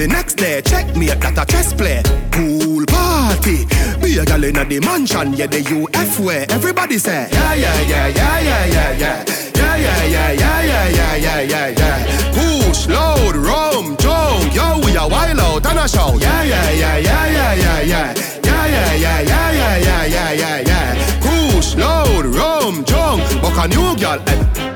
The 0.01 0.07
next 0.09 0.37
day, 0.37 0.63
check 0.63 0.97
me 0.97 1.11
at 1.11 1.21
that 1.21 1.40
a 1.41 1.47
chess 1.47 1.73
play. 1.73 2.03
Pool 2.31 2.85
party, 2.87 3.67
be 4.03 4.19
a 4.19 4.25
gal 4.25 4.45
inna 4.45 4.65
the 4.65 4.81
mansion, 4.81 5.33
yeah 5.33 5.47
the 5.47 5.61
UF 5.61 6.21
way. 6.21 6.47
Everybody 6.51 6.99
say, 6.99 7.29
yeah, 7.33 7.55
yeah, 7.55 7.81
yeah, 7.83 8.07
yeah, 8.09 8.41
yeah, 8.41 8.67
yeah, 8.67 8.93
yeah. 8.93 9.25
Yeah, 9.55 9.77
yeah, 9.77 10.05
yeah, 10.05 10.33
yeah, 10.33 10.63
yeah, 10.63 10.89
yeah, 10.89 11.17
yeah, 11.17 11.41
yeah, 11.41 11.69
yeah. 11.69 12.33
Push, 12.35 12.89
load, 12.89 13.37
rum, 13.37 13.97
junk, 13.99 14.55
yo, 14.55 14.81
we 14.85 14.97
a 14.97 15.07
wild 15.09 15.39
out 15.41 15.67
and 15.67 15.79
a 15.79 15.89
shout. 15.89 16.21
Yeah, 16.21 16.43
yeah, 16.43 16.71
yeah, 16.71 16.99
yeah, 16.99 17.27
yeah, 17.27 17.55
yeah, 17.55 17.81
yeah. 17.81 18.15
Yeah, 18.45 18.67
yeah, 18.67 18.95
yeah, 18.95 19.21
yeah, 19.21 19.53
yeah, 19.53 19.77
yeah, 19.79 20.05
yeah, 20.05 20.33
yeah, 20.33 20.61
yeah. 20.67 21.21
Push, 21.21 21.77
load, 21.77 22.27
rum, 22.27 22.85
junk, 22.85 23.23
buck 23.41 23.65
a 23.65 23.69
new 23.69 23.97
girl. 23.97 24.21
eh. 24.27 24.70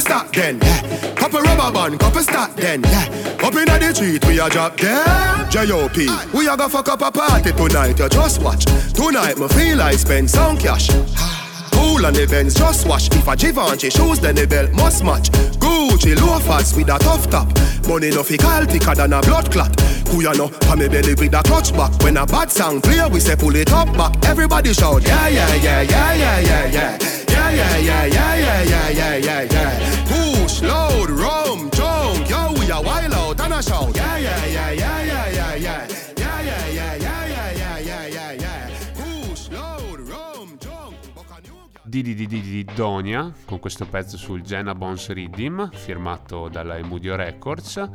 Couple 0.00 0.22
stop 0.24 0.32
then. 0.32 0.58
Yeah. 0.62 1.14
Couple 1.14 1.40
rubber 1.40 1.72
band, 1.72 2.00
couple 2.00 2.22
stop 2.22 2.54
then. 2.54 2.82
Yeah. 2.82 3.38
Up 3.42 3.54
inna 3.54 3.78
the 3.78 3.94
street, 3.94 4.24
we 4.26 4.40
a 4.40 4.48
drop 4.48 4.76
dead. 4.76 5.50
J.O.P. 5.50 6.08
We 6.32 6.48
a 6.48 6.56
go 6.56 6.68
fuck 6.68 6.88
up 6.88 7.02
a 7.02 7.10
party 7.10 7.52
tonight. 7.52 7.98
You 7.98 8.08
just 8.08 8.42
watch. 8.42 8.64
Tonight, 8.94 9.38
me 9.38 9.48
feel 9.48 9.82
I 9.82 9.92
spend 9.92 10.30
some 10.30 10.56
cash. 10.56 10.88
Ah. 11.16 11.39
Cool 11.80 12.04
on 12.04 12.12
the 12.12 12.26
Benz, 12.26 12.54
just 12.54 12.86
wash. 12.86 13.08
If 13.08 13.26
a 13.26 13.34
Givenchy 13.34 13.88
shoes, 13.88 14.20
then 14.20 14.34
the 14.34 14.46
belt 14.46 14.70
must 14.72 15.02
match. 15.02 15.30
Gucci 15.56 16.14
loafers 16.20 16.76
with 16.76 16.90
a 16.90 16.98
tough 16.98 17.30
top. 17.30 17.48
Money 17.88 18.10
no 18.10 18.22
fi 18.22 18.36
call 18.36 18.66
thicker 18.66 18.94
than 18.94 19.14
a 19.14 19.20
blood 19.22 19.50
clot. 19.50 19.72
Kuya 20.04 20.36
no, 20.36 20.48
pa 20.48 20.76
me 20.76 20.88
belly 20.88 21.14
with 21.14 21.32
a 21.32 21.42
clutch 21.42 21.72
back. 21.72 21.90
When 22.02 22.18
a 22.18 22.26
bad 22.26 22.50
sound 22.50 22.82
clear, 22.82 23.08
we 23.08 23.18
say 23.18 23.34
pull 23.34 23.56
it 23.56 23.72
up 23.72 23.88
back. 23.96 24.12
Everybody 24.26 24.74
shout, 24.74 25.02
yeah, 25.06 25.28
yeah, 25.28 25.54
yeah, 25.54 25.80
yeah, 25.80 26.14
yeah, 26.14 26.40
yeah, 26.40 26.66
yeah. 26.66 26.98
Yeah, 27.30 27.50
yeah, 27.50 27.76
yeah, 27.78 28.04
yeah, 28.04 28.34
yeah, 28.36 28.62
yeah, 28.62 28.90
yeah, 28.90 29.16
yeah, 29.16 29.42
yeah. 29.50 30.04
Push, 30.06 30.60
load, 30.60 31.08
rum, 31.08 31.49
a 41.90 42.14
new 42.14 42.40
di 42.40 42.64
Donia 42.64 43.32
con 43.44 43.58
questo 43.58 43.84
pezzo 43.84 44.16
sul 44.16 44.42
Jenna 44.42 44.76
Bones 44.76 45.10
Rhythm 45.10 45.70
firmato 45.72 46.48
dalla 46.48 46.76
Emudio 46.76 47.16
Records 47.16 47.90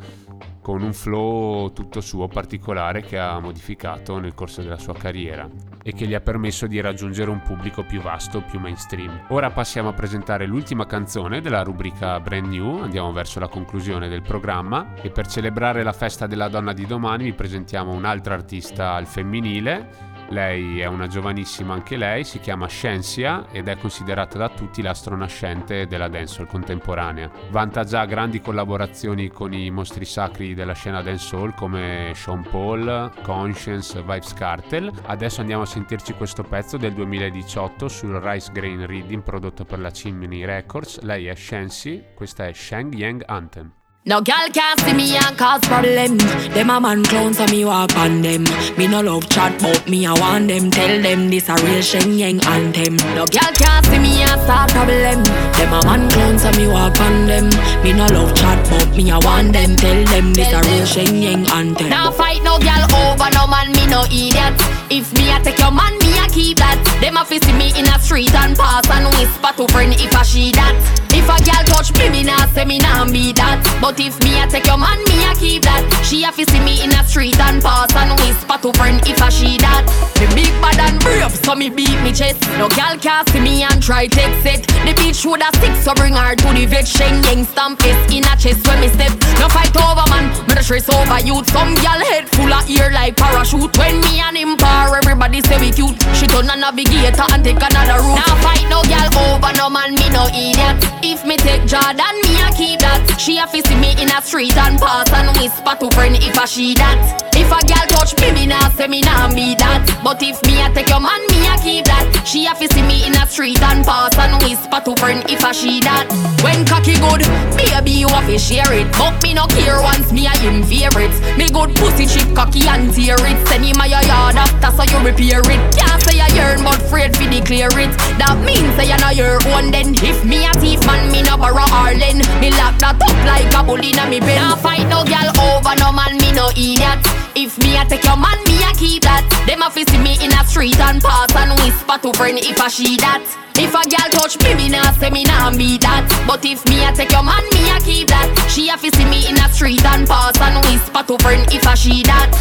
con 0.62 0.82
un 0.82 0.91
flow 0.91 1.72
tutto 1.72 2.02
suo 2.02 2.28
particolare 2.28 3.04
che 3.04 3.18
ha 3.18 3.39
modificato 3.39 4.20
nel 4.20 4.34
corso 4.34 4.62
della 4.62 4.78
sua 4.78 4.96
carriera 4.96 5.48
e 5.82 5.93
che 5.93 6.08
gli 6.08 6.14
ha 6.14 6.20
permesso 6.20 6.68
di 6.68 6.82
raggiungere 6.82 7.30
un 7.30 7.41
pubblico 7.41 7.84
più 7.84 8.02
vasto, 8.02 8.41
più 8.41 8.60
mainstream. 8.60 9.28
Ora 9.30 9.52
passiamo 9.52 9.89
a 9.89 9.93
presentare 9.93 10.46
l'ultima 10.46 10.86
canzone 10.86 11.39
della 11.39 11.62
rubrica 11.62 12.20
Brand 12.20 12.48
New, 12.48 12.82
andiamo 12.82 13.14
verso 13.14 13.39
la 13.39 13.48
conclusione 13.48 14.10
del 14.10 14.24
programma 14.24 14.96
e 14.96 15.10
per 15.10 15.28
celebrare 15.28 15.84
la 15.84 15.93
festa 15.93 16.28
della 16.28 16.50
donna 16.50 16.74
di 16.74 16.86
domani 16.86 17.24
vi 17.24 17.34
presentiamo 17.34 17.93
un'altra 17.93 18.34
artista 18.34 18.93
al 18.93 19.06
femminile 19.06 20.14
lei 20.30 20.80
è 20.80 20.86
una 20.86 21.07
giovanissima 21.07 21.73
anche 21.73 21.97
lei, 21.97 22.23
si 22.23 22.39
chiama 22.39 22.67
Sciencia 22.67 23.47
ed 23.51 23.67
è 23.67 23.78
considerata 23.78 24.38
da 24.38 24.49
tutti 24.49 24.82
l'astro 24.82 25.15
nascente 25.15 25.88
della 25.88 26.07
dancehall 26.07 26.47
contemporanea. 26.47 27.30
Vanta 27.49 27.84
già 27.84 28.05
grandi 28.05 28.41
collaborazioni 28.41 29.30
con 29.30 29.53
i 29.53 29.69
mostri 29.69 30.05
sacri 30.05 30.53
della 30.53 30.73
scena 30.73 31.01
dancehall 31.01 31.53
come 31.55 32.11
Sean 32.15 32.45
Paul, 32.49 33.11
Conscience, 33.21 33.99
Vibes 34.01 34.34
Cartel. 34.34 34.91
Adesso 35.05 35.41
andiamo 35.41 35.63
a 35.63 35.67
sentirci 35.67 36.13
questo 36.13 36.43
pezzo 36.43 36.78
del 36.78 36.93
2018 36.93 37.88
sul 37.88 38.15
Rice 38.19 38.51
Grain 38.51 38.86
Reading 38.86 39.21
prodotto 39.21 39.65
per 39.65 39.80
la 39.80 39.91
Chimney 39.91 40.43
Records. 40.45 40.99
Lei 41.01 41.28
è 41.28 41.36
Shensi, 41.36 42.03
questa 42.13 42.47
è 42.47 42.53
Shang 42.53 42.93
Yang 42.93 43.23
Anthem. 43.26 43.71
No 44.08 44.22
girl 44.22 44.47
can't 44.53 44.80
see 44.82 44.93
me 44.93 45.18
and 45.18 45.36
cause 45.36 45.62
problem. 45.62 46.20
Them 46.53 46.70
a 46.70 46.80
man 46.80 47.03
clowns 47.06 47.39
and 47.39 47.49
me 47.49 47.66
walk 47.66 47.97
on 47.97 48.22
them. 48.22 48.43
Me 48.78 48.86
no 48.86 49.01
love 49.01 49.28
chat 49.30 49.60
but 49.60 49.89
me 49.89 50.06
I 50.06 50.14
want 50.14 50.47
them. 50.47 50.70
Tell 50.70 51.01
them 51.01 51.32
this 51.32 51.49
a 51.49 51.56
real 51.66 51.82
Shen 51.82 52.14
Yang 52.14 52.45
anthem. 52.45 52.97
No 53.18 53.26
girl 53.26 53.51
can't 53.58 53.84
see 53.88 53.97
me 53.97 54.22
and 54.22 54.39
start 54.41 54.70
problem. 54.70 55.24
Them 55.58 55.74
a 55.74 55.82
man 55.86 56.08
clowns 56.12 56.43
and 56.45 56.56
me 56.56 56.68
walk 56.68 57.01
on 57.01 57.26
them. 57.26 57.49
Me 57.82 57.93
no 57.93 58.06
love 58.14 58.36
chat 58.36 58.62
but 58.70 58.95
me 58.95 59.10
I 59.10 59.18
want 59.18 59.53
them. 59.53 59.76
Tell 59.76 60.06
them 60.06 60.36
this 60.36 60.53
a 60.53 60.62
real 60.62 60.86
Shen 60.86 61.16
Yang 61.24 61.49
anthem. 61.49 61.89
Now 61.89 62.12
fight 62.12 62.43
no 62.43 62.60
girl 62.60 62.86
over 63.01 63.30
no 63.34 63.47
man, 63.47 63.72
me 63.72 63.88
no 63.88 64.03
idiot. 64.06 64.53
If 64.91 65.12
me 65.18 65.34
a 65.34 65.41
take 65.41 65.58
your 65.58 65.72
man, 65.72 65.97
me 65.97 66.14
a 66.20 66.30
keep 66.30 66.58
that. 66.58 66.74
Them 67.02 67.18
a 67.18 67.26
fi 67.26 67.38
see 67.39 67.54
me 67.54 67.72
in 67.78 67.88
a 67.88 68.00
street 68.00 68.34
and 68.34 68.56
pass 68.58 68.89
and 68.89 69.06
whisper 69.16 69.52
to 69.58 69.68
friend 69.72 69.93
if 69.93 70.14
a 70.16 70.24
she 70.24 70.52
that. 70.52 70.76
If 71.12 71.28
a 71.32 71.38
girl 71.43 71.64
touch 71.68 71.96
me, 71.96 72.10
me 72.10 72.24
nah 72.24 72.46
say 72.52 72.66
me 72.66 72.80
nah 72.80 73.06
be 73.06 73.32
that. 73.34 73.64
But 73.80 74.00
if 74.00 74.20
me 74.24 74.39
a 74.41 74.48
take 74.48 74.68
your 74.68 74.78
man, 74.78 75.00
me 75.08 75.24
a 75.24 75.36
keep 75.36 75.64
that. 75.64 75.84
She 76.04 76.24
a 76.24 76.32
fi 76.32 76.43
see 76.43 76.60
me 76.60 76.84
in 76.84 76.91
a 76.91 77.04
street 77.08 77.39
and 77.39 77.64
pass 77.64 77.93
and 77.96 78.12
whisper 78.20 78.58
to 78.60 78.72
friend 78.76 79.00
if 79.08 79.20
a 79.22 79.30
she 79.32 79.58
that. 79.60 79.84
Me 80.20 80.28
big 80.36 80.52
bad 80.64 80.80
and 80.80 81.00
brave, 81.00 81.32
so 81.32 81.56
me 81.56 81.70
beat 81.70 81.96
me 82.04 82.12
chest. 82.12 82.41
No 82.60 82.68
girl 82.72 82.96
can 83.00 83.24
see 83.32 83.39
me 83.39 83.64
and 83.64 83.84
try 83.84 84.08
take 84.08 84.34
set. 84.43 84.64
The 84.88 84.96
bitch 84.96 85.24
would 85.28 85.43
a 85.43 85.50
stick, 85.56 85.76
so 85.84 85.93
bring 85.93 86.16
her 86.16 86.36
to 86.36 86.50
the 86.52 86.66
vet. 86.66 86.88
Sheng 86.88 87.24
yang 87.24 87.46
stamp 87.46 87.82
fist 87.82 88.12
in 88.12 88.26
a 88.26 88.36
chest 88.36 88.66
when 88.68 88.80
me 88.80 88.89
step. 88.89 89.12
No 89.39 89.48
fight 89.52 89.76
over 89.76 90.08
man, 90.12 90.32
me 90.48 90.56
no 90.56 90.62
stress 90.62 90.88
over 90.89 91.20
youth. 91.24 91.48
Some 91.52 91.76
gal 91.80 92.00
head 92.12 92.28
full 92.32 92.52
of 92.52 92.68
ear 92.70 92.91
like 92.91 93.16
parachute. 93.16 93.76
When 93.78 94.00
me 94.02 94.20
and 94.20 94.38
him 94.38 94.58
par, 94.58 94.96
everybody 94.96 95.41
say 95.41 95.60
we 95.60 95.72
cute. 95.72 95.96
She 96.16 96.28
turn 96.28 96.48
a 96.48 96.72
navigator 96.86 97.26
and 97.34 97.44
take 97.44 97.58
another 97.58 98.02
route. 98.02 98.16
Now 98.16 98.36
fight 98.42 98.66
no 98.70 98.82
gal 98.84 99.10
over 99.18 99.54
no 99.58 99.70
man, 99.70 99.96
me 99.96 100.10
no 100.10 100.28
idiot. 100.28 100.78
If 101.04 101.26
me 101.26 101.38
take 101.38 101.66
Jordan, 101.66 102.16
me 102.24 102.42
a 102.42 102.52
keep 102.54 102.80
that. 102.80 103.18
She 103.20 103.38
a 103.38 103.48
fi 103.48 103.62
see 103.62 103.76
me 103.76 103.94
in 104.02 104.10
a 104.10 104.22
street 104.22 104.58
and 104.58 104.80
pass 104.80 105.12
and 105.14 105.30
whisper 105.38 105.76
to 105.80 105.90
friend 105.96 106.16
if 106.18 106.38
a 106.38 106.48
she 106.48 106.74
that. 106.76 107.22
If 107.36 107.52
a 107.52 107.60
gal 107.68 107.86
touch 107.88 108.16
me, 108.22 108.32
me 108.32 108.46
nah 108.48 108.70
say 108.70 108.88
me 108.88 109.02
nah 109.02 109.30
be 109.34 109.56
that. 109.56 109.84
But 110.04 110.22
if 110.24 110.42
me 110.46 110.62
a 110.62 110.72
take 110.74 110.90
your 110.90 111.00
man, 111.00 111.22
me 111.30 111.46
a 111.48 111.56
keep 111.62 111.86
that. 111.86 112.06
She 112.26 112.46
a 112.46 112.56
fi 112.56 112.68
see 112.68 112.82
me 112.82 113.06
in 113.06 113.16
a 113.16 113.26
street 113.28 113.62
and 113.62 113.86
pass 113.86 114.18
and 114.18 114.42
whisper 114.44 114.82
to 114.86 114.96
friend 114.98 115.24
if 115.30 115.44
a 115.44 115.54
she 115.54 115.80
that. 115.82 116.08
When 116.44 116.66
cocky 116.66 116.98
good, 116.98 117.26
baby 117.58 118.06
you 118.06 118.08
a 118.08 118.22
fi 118.24 118.38
share 118.38 118.74
it. 118.74 118.90
But 118.94 119.22
me 119.22 119.34
no 119.34 119.46
care 119.48 119.82
once 119.82 120.12
me 120.12 120.28
a 120.28 120.34
him 120.38 120.64
favorite. 120.64 121.14
Me 121.38 121.50
good 121.50 121.76
pussy 121.76 122.06
chip 122.06 122.30
cocky 122.36 122.68
and 122.68 122.94
tear 122.94 123.20
it. 123.20 123.38
Send 123.48 123.66
him 123.66 123.82
a 123.82 123.86
your 123.88 124.04
yard 124.06 124.36
after 124.36 124.72
so 124.74 124.84
you 124.90 125.00
repair 125.06 125.42
it. 125.46 125.62
Can't 125.76 126.02
say 126.02 126.18
you 126.18 126.30
yearn 126.36 126.64
but 126.64 126.74
afraid 126.76 127.15
fi 127.15 127.28
declare 127.28 127.71
it. 127.80 127.91
That 128.19 128.38
means 128.43 128.69
say 128.76 128.91
you 128.91 128.99
know 128.99 129.11
your 129.15 129.39
own 129.55 129.71
then. 129.71 129.95
If 130.03 130.23
me 130.23 130.45
a 130.45 130.53
thief 130.59 130.84
man, 130.86 131.11
me 131.11 131.23
no 131.23 131.38
borrow 131.38 131.65
Arlen. 131.71 132.19
Me 132.43 132.51
lock 132.51 132.76
that 132.84 132.99
up 132.99 133.17
like 133.23 133.49
a 133.55 133.61
bull 133.63 133.80
inna 133.80 134.05
me 134.11 134.19
bed. 134.19 134.39
Nah 134.39 134.55
fight 134.55 134.88
no 134.91 135.03
gal 135.07 135.32
over 135.39 135.76
no 135.80 135.91
man, 135.91 136.19
me 136.19 136.32
no 136.36 136.51
idiot. 136.51 136.99
If 137.36 137.57
me 137.59 137.76
a 137.78 137.84
take 137.86 138.03
your 138.03 138.17
man, 138.17 138.39
me 138.47 138.59
a 138.63 138.71
keep 138.76 139.03
that. 139.03 139.23
Them 139.47 139.63
a 139.63 139.69
fi 139.71 139.84
see 139.84 139.99
me 139.99 140.15
in 140.23 140.32
a 140.32 140.43
street 140.45 140.80
and 140.80 141.01
pass 141.01 141.32
and 141.36 141.51
whisper 141.63 141.97
to 141.99 142.11
friend 142.13 142.39
if 142.39 142.59
a 142.59 142.69
she 142.69 142.97
that. 142.97 143.23
If 143.55 143.71
a 143.71 143.88
gal 143.88 144.09
touch 144.11 144.36
me, 144.43 144.55
me 144.55 144.67
nah 144.69 144.91
say 144.99 145.09
me 145.09 145.23
nah 145.23 145.51
be 145.51 145.78
that. 145.80 146.03
But 146.28 146.43
if 146.43 146.63
me 146.67 146.84
a 146.84 146.91
take 146.91 147.11
your 147.11 147.23
man, 147.23 147.43
me 147.55 147.71
a 147.71 147.80
keep 147.80 148.11
that. 148.11 148.28
She 148.51 148.67
a 148.69 148.78
fi 148.78 148.89
see 148.91 149.07
me 149.07 149.28
in 149.28 149.39
a 149.39 149.47
street 149.51 149.84
and 149.84 150.07
pass 150.07 150.36
and 150.39 150.59
whisper 150.67 151.03
to 151.07 151.15
friend 151.23 151.47
if 151.51 151.63
a 151.63 151.76
she 151.76 152.03
that. 152.03 152.32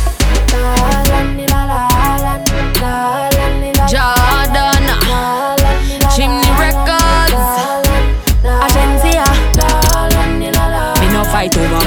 Jordan, 3.86 4.84
Chimney 6.16 6.50
Records, 6.58 7.44
Agencia. 8.64 9.24
Me 11.00 11.12
no 11.12 11.22
fight 11.24 11.56
over 11.58 11.83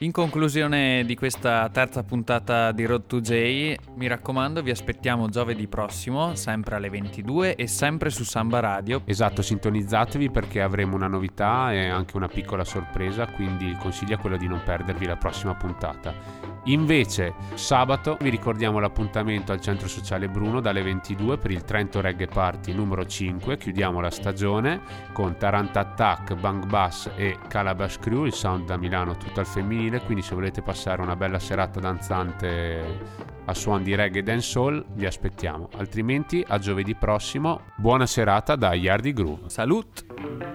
In 0.00 0.12
conclusione 0.12 1.02
di 1.04 1.16
questa 1.16 1.68
terza 1.70 2.04
puntata 2.04 2.70
di 2.70 2.84
Road 2.84 3.06
to 3.06 3.20
J, 3.20 3.74
mi 3.96 4.06
raccomando, 4.06 4.62
vi 4.62 4.70
aspettiamo 4.70 5.28
giovedì 5.28 5.66
prossimo, 5.66 6.36
sempre 6.36 6.76
alle 6.76 6.88
22 6.88 7.56
e 7.56 7.66
sempre 7.66 8.08
su 8.10 8.22
Samba 8.22 8.60
Radio. 8.60 9.02
Esatto, 9.06 9.42
sintonizzatevi 9.42 10.30
perché 10.30 10.62
avremo 10.62 10.94
una 10.94 11.08
novità 11.08 11.72
e 11.72 11.88
anche 11.88 12.16
una 12.16 12.28
piccola 12.28 12.62
sorpresa, 12.62 13.26
quindi 13.26 13.64
il 13.64 13.76
consiglio 13.76 14.14
è 14.14 14.18
quello 14.18 14.36
di 14.36 14.46
non 14.46 14.62
perdervi 14.64 15.04
la 15.04 15.16
prossima 15.16 15.56
puntata. 15.56 16.46
Invece, 16.68 17.32
sabato 17.54 18.18
vi 18.20 18.28
ricordiamo 18.28 18.78
l'appuntamento 18.78 19.52
al 19.52 19.60
Centro 19.60 19.88
Sociale 19.88 20.28
Bruno 20.28 20.60
dalle 20.60 20.82
22 20.82 21.38
per 21.38 21.50
il 21.50 21.64
Trento 21.64 22.02
Reggae 22.02 22.26
Party 22.26 22.74
numero 22.74 23.06
5. 23.06 23.56
Chiudiamo 23.56 24.00
la 24.00 24.10
stagione 24.10 24.82
con 25.12 25.36
Taranta 25.38 25.80
Attack, 25.80 26.34
Bang 26.34 26.66
Bass 26.66 27.10
e 27.16 27.38
Calabash 27.48 27.98
Crew, 27.98 28.26
il 28.26 28.34
sound 28.34 28.66
da 28.66 28.76
Milano 28.76 29.16
tutto 29.16 29.40
al 29.40 29.46
femminile. 29.46 29.87
Quindi, 30.04 30.22
se 30.22 30.34
volete 30.34 30.62
passare 30.62 31.00
una 31.02 31.16
bella 31.16 31.38
serata 31.38 31.80
danzante 31.80 33.36
a 33.44 33.54
suon 33.54 33.82
di 33.82 33.94
reggae 33.94 34.20
e 34.20 34.22
dancehall, 34.22 34.84
vi 34.92 35.06
aspettiamo. 35.06 35.70
Altrimenti, 35.76 36.44
a 36.46 36.58
giovedì 36.58 36.94
prossimo, 36.94 37.62
buona 37.76 38.06
serata 38.06 38.56
da 38.56 38.74
Yardi 38.74 39.12
Groove. 39.12 39.48
Salut! 39.48 40.47